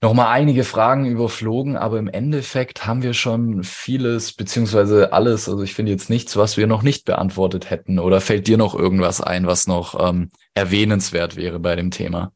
nochmal 0.00 0.28
einige 0.28 0.64
Fragen 0.64 1.06
überflogen, 1.06 1.76
aber 1.76 1.98
im 1.98 2.08
Endeffekt 2.08 2.86
haben 2.86 3.02
wir 3.02 3.14
schon 3.14 3.64
vieles 3.64 4.32
beziehungsweise 4.32 5.12
alles. 5.12 5.48
Also 5.48 5.62
ich 5.62 5.74
finde 5.74 5.92
jetzt 5.92 6.10
nichts, 6.10 6.36
was 6.36 6.56
wir 6.56 6.66
noch 6.66 6.82
nicht 6.82 7.04
beantwortet 7.04 7.70
hätten. 7.70 7.98
Oder 7.98 8.20
fällt 8.20 8.46
dir 8.46 8.58
noch 8.58 8.74
irgendwas 8.74 9.20
ein, 9.20 9.46
was 9.46 9.66
noch 9.66 9.98
ähm, 9.98 10.30
erwähnenswert 10.54 11.36
wäre 11.36 11.58
bei 11.58 11.74
dem 11.74 11.90
Thema? 11.90 12.32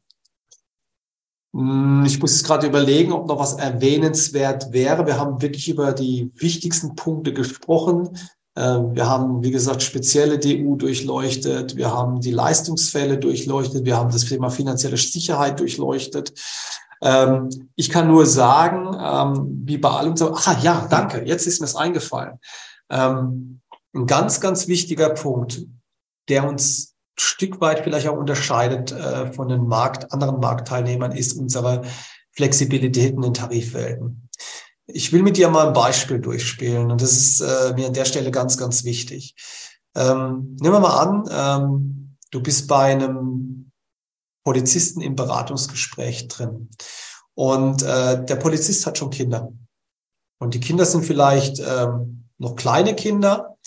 Hm, 1.53 2.03
ich 2.05 2.19
muss 2.19 2.33
jetzt 2.33 2.45
gerade 2.45 2.67
überlegen, 2.67 3.13
ob 3.13 3.27
noch 3.27 3.39
was 3.39 3.53
erwähnenswert 3.53 4.73
wäre. 4.73 5.05
Wir 5.05 5.17
haben 5.17 5.41
wirklich 5.41 5.69
über 5.69 5.93
die 5.93 6.31
wichtigsten 6.35 6.95
Punkte 6.95 7.33
gesprochen. 7.33 8.17
Ähm, 8.55 8.95
wir 8.95 9.07
haben, 9.07 9.43
wie 9.43 9.51
gesagt, 9.51 9.81
spezielle 9.83 10.37
DU 10.37 10.75
durchleuchtet. 10.75 11.75
Wir 11.75 11.91
haben 11.91 12.19
die 12.19 12.31
Leistungsfälle 12.31 13.17
durchleuchtet. 13.17 13.85
Wir 13.85 13.97
haben 13.97 14.11
das 14.11 14.25
Thema 14.25 14.49
finanzielle 14.49 14.97
Sicherheit 14.97 15.59
durchleuchtet. 15.59 16.33
Ähm, 17.03 17.69
ich 17.75 17.89
kann 17.89 18.07
nur 18.07 18.25
sagen, 18.25 18.95
ähm, 18.99 19.61
wie 19.65 19.77
bei 19.77 19.89
allem 19.89 20.15
so, 20.15 20.33
ach 20.33 20.63
ja, 20.63 20.87
danke, 20.89 21.23
jetzt 21.25 21.45
ist 21.45 21.59
mir 21.59 21.65
es 21.65 21.75
eingefallen. 21.75 22.39
Ähm, 22.89 23.59
ein 23.93 24.07
ganz, 24.07 24.39
ganz 24.39 24.67
wichtiger 24.67 25.09
Punkt, 25.09 25.65
der 26.29 26.47
uns 26.47 26.93
ein 27.15 27.19
Stück 27.19 27.59
weit 27.59 27.81
vielleicht 27.81 28.07
auch 28.07 28.17
unterscheidet 28.17 28.93
äh, 28.93 29.31
von 29.33 29.49
den 29.49 29.67
Markt, 29.67 30.13
anderen 30.13 30.39
Marktteilnehmern, 30.39 31.11
ist 31.11 31.33
unsere 31.33 31.83
Flexibilität 32.31 33.13
in 33.13 33.21
den 33.21 33.33
Tarifwelten. 33.33 34.29
Ich 34.87 35.11
will 35.11 35.23
mit 35.23 35.37
dir 35.37 35.49
mal 35.49 35.67
ein 35.67 35.73
Beispiel 35.73 36.19
durchspielen 36.19 36.89
und 36.89 37.01
das 37.01 37.11
ist 37.11 37.41
äh, 37.41 37.73
mir 37.75 37.87
an 37.87 37.93
der 37.93 38.05
Stelle 38.05 38.31
ganz, 38.31 38.57
ganz 38.57 38.85
wichtig. 38.85 39.35
Ähm, 39.95 40.55
nehmen 40.59 40.73
wir 40.73 40.79
mal 40.79 40.99
an, 40.99 41.29
ähm, 41.29 42.17
du 42.31 42.41
bist 42.41 42.67
bei 42.67 42.93
einem 42.93 43.71
Polizisten 44.43 45.01
im 45.01 45.15
Beratungsgespräch 45.15 46.27
drin. 46.27 46.69
Und 47.35 47.81
äh, 47.83 48.23
der 48.23 48.35
Polizist 48.35 48.85
hat 48.85 48.97
schon 48.97 49.09
Kinder. 49.09 49.51
Und 50.39 50.53
die 50.53 50.59
Kinder 50.59 50.85
sind 50.85 51.05
vielleicht 51.05 51.59
ähm, 51.59 52.25
noch 52.37 52.55
kleine 52.55 52.95
Kinder. 52.95 53.57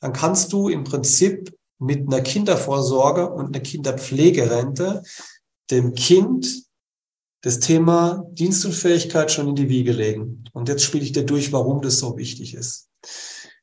Dann 0.00 0.12
kannst 0.12 0.52
du 0.52 0.68
im 0.68 0.84
Prinzip 0.84 1.56
mit 1.78 2.06
einer 2.06 2.20
Kindervorsorge 2.20 3.30
und 3.30 3.46
einer 3.46 3.60
Kinderpflegerente 3.60 5.02
dem 5.70 5.94
Kind 5.94 6.66
das 7.42 7.60
Thema 7.60 8.24
Dienstunfähigkeit 8.32 9.30
schon 9.30 9.48
in 9.48 9.54
die 9.54 9.68
Wiege 9.68 9.92
legen. 9.92 10.44
Und 10.52 10.68
jetzt 10.68 10.84
spiele 10.84 11.04
ich 11.04 11.12
dir 11.12 11.24
durch, 11.24 11.52
warum 11.52 11.80
das 11.82 11.98
so 11.98 12.16
wichtig 12.16 12.54
ist. 12.54 12.88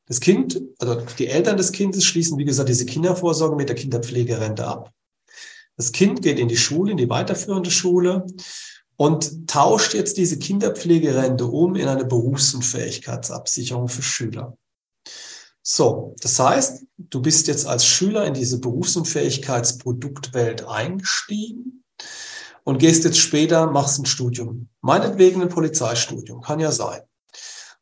Das 0.06 0.20
Kind, 0.20 0.62
also 0.80 1.02
die 1.18 1.28
Eltern 1.28 1.58
des 1.58 1.72
Kindes 1.72 2.04
schließen, 2.06 2.38
wie 2.38 2.46
gesagt, 2.46 2.70
diese 2.70 2.86
Kindervorsorge 2.86 3.56
mit 3.56 3.70
der 3.70 3.76
Kinderpflegerente 3.76 4.66
ab. 4.66 4.92
Das 5.78 5.92
Kind 5.92 6.22
geht 6.22 6.40
in 6.40 6.48
die 6.48 6.58
Schule, 6.58 6.92
in 6.92 6.98
die 6.98 7.10
weiterführende 7.10 7.72
Schule 7.72 8.26
und 8.96 9.48
tauscht 9.48 9.94
jetzt 9.94 10.18
diese 10.18 10.38
Kinderpflegerente 10.38 11.46
um 11.46 11.76
in 11.76 11.88
eine 11.88 12.06
Berufsunfähigkeitsabsicherung 12.06 13.88
für 13.88 14.04
Schüler. 14.04 14.58
So, 15.62 16.16
das 16.22 16.40
heißt, 16.40 16.86
du 16.98 17.22
bist 17.22 17.48
jetzt 17.48 17.66
als 17.66 17.86
Schüler 17.86 18.26
in 18.26 18.34
diese 18.34 18.60
Berufsunfähigkeitsproduktwelt 18.60 20.68
eingestiegen 20.68 21.86
und 22.64 22.80
gehst 22.80 23.06
jetzt 23.06 23.20
später, 23.20 23.72
machst 23.72 24.00
ein 24.00 24.06
Studium. 24.06 24.68
Meinetwegen 24.82 25.42
ein 25.42 25.50
Polizeistudium, 25.50 26.42
kann 26.42 26.60
ja 26.60 26.72
sein. 26.72 27.02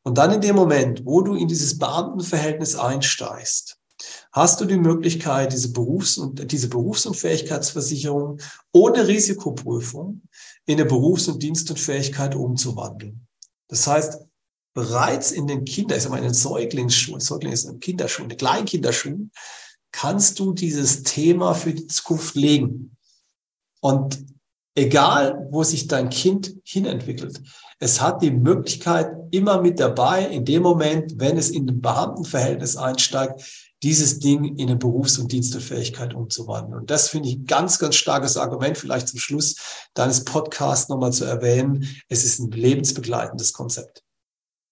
Und 0.04 0.17
dann 0.17 0.32
in 0.32 0.41
dem 0.41 0.56
Moment, 0.56 1.06
wo 1.06 1.21
du 1.21 1.36
in 1.36 1.47
dieses 1.47 1.77
Beamtenverhältnis 1.77 2.75
einsteigst, 2.75 3.77
hast 4.32 4.62
du 4.62 4.65
die 4.65 4.78
Möglichkeit, 4.78 5.52
diese 5.52 5.72
Berufs- 5.72 6.17
und 6.17 6.52
diese 6.52 6.70
Berufsunfähigkeitsversicherung 6.70 8.39
ohne 8.72 9.08
Risikoprüfung 9.08 10.22
in 10.65 10.80
eine 10.80 10.86
Berufs- 10.86 11.28
und 11.28 11.44
Dienstunfähigkeit 11.44 12.36
umzuwandeln. 12.36 13.28
Das 13.67 13.88
heißt, 13.88 14.20
bereits 14.74 15.32
in 15.32 15.48
den 15.48 15.65
Kinder, 15.65 15.98
ich 15.98 16.04
sag 16.04 16.12
mal 16.12 16.17
in 16.17 16.24
den 16.24 16.34
Säuglingsschulen, 16.34 17.20
Säugling 17.20 17.52
ist 17.52 17.65
in 17.65 17.80
Kinderschuhen, 17.80 18.30
in 18.30 18.38
Kleinkinderschuhen, 18.38 19.32
kannst 19.91 20.39
du 20.39 20.54
dieses 20.54 21.04
Thema 21.04 21.54
für 21.54 21.74
die 21.74 21.88
Zukunft 21.88 22.36
legen. 22.36 22.96
Und 23.82 24.26
egal, 24.76 25.48
wo 25.52 25.63
sich 25.63 25.88
dein 25.88 26.10
Kind 26.10 26.56
hinentwickelt, 26.63 27.41
es 27.80 28.00
hat 28.00 28.22
die 28.22 28.32
Möglichkeit 28.32 29.12
immer 29.32 29.62
mit 29.62 29.80
dabei, 29.80 30.26
in 30.28 30.46
dem 30.46 30.63
Moment, 30.63 31.13
wenn 31.17 31.38
es 31.38 31.50
in 31.50 31.67
ein 31.67 31.82
Beamtenverhältnis 31.82 32.78
einsteigt, 32.78 33.71
dieses 33.84 34.20
Ding 34.20 34.58
in 34.58 34.70
eine 34.70 34.78
Berufs- 34.78 35.17
und 35.17 35.32
Dienstefähigkeit 35.32 36.13
umzuwandeln. 36.13 36.82
Und 36.82 36.91
das 36.91 37.10
finde 37.10 37.30
ich 37.30 37.38
ein 37.38 37.46
ganz, 37.46 37.80
ganz 37.80 37.96
starkes 37.96 38.38
Argument, 38.38 38.78
vielleicht 38.78 39.08
zum 39.08 39.20
Schluss 39.20 39.56
deines 39.94 40.24
Podcasts 40.24 40.89
nochmal 40.89 41.13
zu 41.13 41.26
erwähnen. 41.26 41.88
Es 42.08 42.24
ist 42.24 42.39
ein 42.39 42.52
lebensbegleitendes 42.52 43.54
Konzept. 43.54 44.04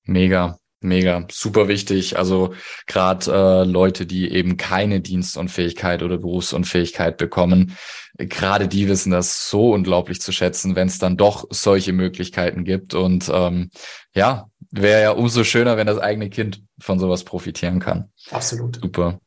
Mega. 0.04 0.60
Mega, 0.82 1.28
super 1.30 1.68
wichtig. 1.68 2.18
Also 2.18 2.54
gerade 2.88 3.32
äh, 3.32 3.64
Leute, 3.70 4.06
die 4.06 4.32
eben 4.32 4.56
keine 4.56 5.02
Dienstunfähigkeit 5.02 6.04
oder 6.04 6.18
Berufsunfähigkeit 6.18 7.18
bekommen, 7.18 7.76
gerade 8.18 8.70
die 8.70 8.88
wissen 8.88 9.12
das 9.12 9.50
so 9.50 9.74
unglaublich 9.74 10.22
zu 10.22 10.32
schätzen, 10.32 10.78
wenn 10.78 10.88
es 10.88 10.98
dann 10.98 11.18
doch 11.18 11.46
solche 11.50 11.92
Möglichkeiten 11.92 12.64
gibt. 12.64 12.94
Und 12.94 13.30
ähm, 13.34 13.72
ja, 14.16 14.50
wäre 14.72 15.02
ja 15.02 15.12
umso 15.12 15.44
schöner, 15.44 15.78
wenn 15.78 15.88
das 15.88 15.98
eigene 15.98 16.30
Kind 16.30 16.64
von 16.80 17.00
sowas 17.00 17.24
profitieren 17.24 17.80
kann. 17.80 18.12
Absolut. 18.32 18.80
Super. 18.82 19.20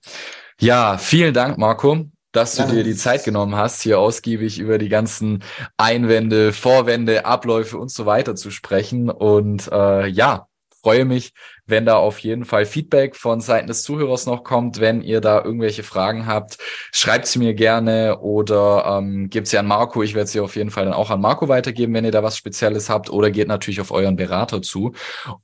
Ja, 0.60 0.98
vielen 0.98 1.34
Dank, 1.34 1.58
Marco 1.58 2.06
dass 2.32 2.56
du 2.56 2.66
dir 2.66 2.82
die 2.82 2.96
Zeit 2.96 3.24
genommen 3.24 3.56
hast, 3.56 3.82
hier 3.82 3.98
ausgiebig 3.98 4.58
über 4.58 4.78
die 4.78 4.88
ganzen 4.88 5.44
Einwände, 5.76 6.52
Vorwände, 6.52 7.26
Abläufe 7.26 7.78
und 7.78 7.90
so 7.90 8.06
weiter 8.06 8.34
zu 8.34 8.50
sprechen. 8.50 9.10
Und 9.10 9.70
äh, 9.70 10.06
ja, 10.08 10.48
freue 10.82 11.04
mich, 11.04 11.34
wenn 11.66 11.86
da 11.86 11.96
auf 11.96 12.18
jeden 12.18 12.44
Fall 12.44 12.66
Feedback 12.66 13.16
von 13.16 13.40
Seiten 13.40 13.66
des 13.66 13.82
Zuhörers 13.82 14.26
noch 14.26 14.44
kommt. 14.44 14.80
Wenn 14.80 15.02
ihr 15.02 15.20
da 15.20 15.42
irgendwelche 15.42 15.82
Fragen 15.82 16.26
habt, 16.26 16.58
schreibt 16.92 17.26
sie 17.26 17.38
mir 17.38 17.54
gerne 17.54 18.18
oder 18.20 18.98
ähm, 18.98 19.30
gebt 19.30 19.46
sie 19.46 19.58
an 19.58 19.66
Marco. 19.66 20.02
Ich 20.02 20.14
werde 20.14 20.28
sie 20.28 20.40
auf 20.40 20.56
jeden 20.56 20.70
Fall 20.70 20.84
dann 20.84 20.94
auch 20.94 21.10
an 21.10 21.20
Marco 21.20 21.48
weitergeben, 21.48 21.94
wenn 21.94 22.04
ihr 22.04 22.10
da 22.10 22.22
was 22.22 22.36
Spezielles 22.36 22.90
habt 22.90 23.10
oder 23.10 23.30
geht 23.30 23.48
natürlich 23.48 23.80
auf 23.80 23.90
euren 23.90 24.16
Berater 24.16 24.62
zu. 24.62 24.92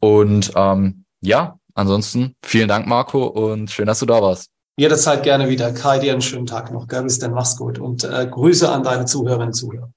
Und 0.00 0.52
ähm, 0.56 1.04
ja, 1.20 1.58
ansonsten 1.74 2.34
vielen 2.44 2.68
Dank, 2.68 2.86
Marco, 2.86 3.26
und 3.26 3.70
schön, 3.70 3.86
dass 3.86 4.00
du 4.00 4.06
da 4.06 4.20
warst. 4.20 4.50
Jederzeit 4.76 5.24
gerne 5.24 5.48
wieder. 5.48 5.72
Kai, 5.72 5.98
dir 5.98 6.12
einen 6.12 6.22
schönen 6.22 6.46
Tag 6.46 6.72
noch. 6.72 6.86
Gell? 6.86 7.02
Bis 7.02 7.18
dann, 7.18 7.32
mach's 7.32 7.56
gut. 7.56 7.80
Und 7.80 8.04
äh, 8.04 8.28
Grüße 8.30 8.70
an 8.70 8.84
deine 8.84 9.06
Zuhörerinnen 9.06 9.48
und 9.48 9.54
Zuhörer. 9.54 9.90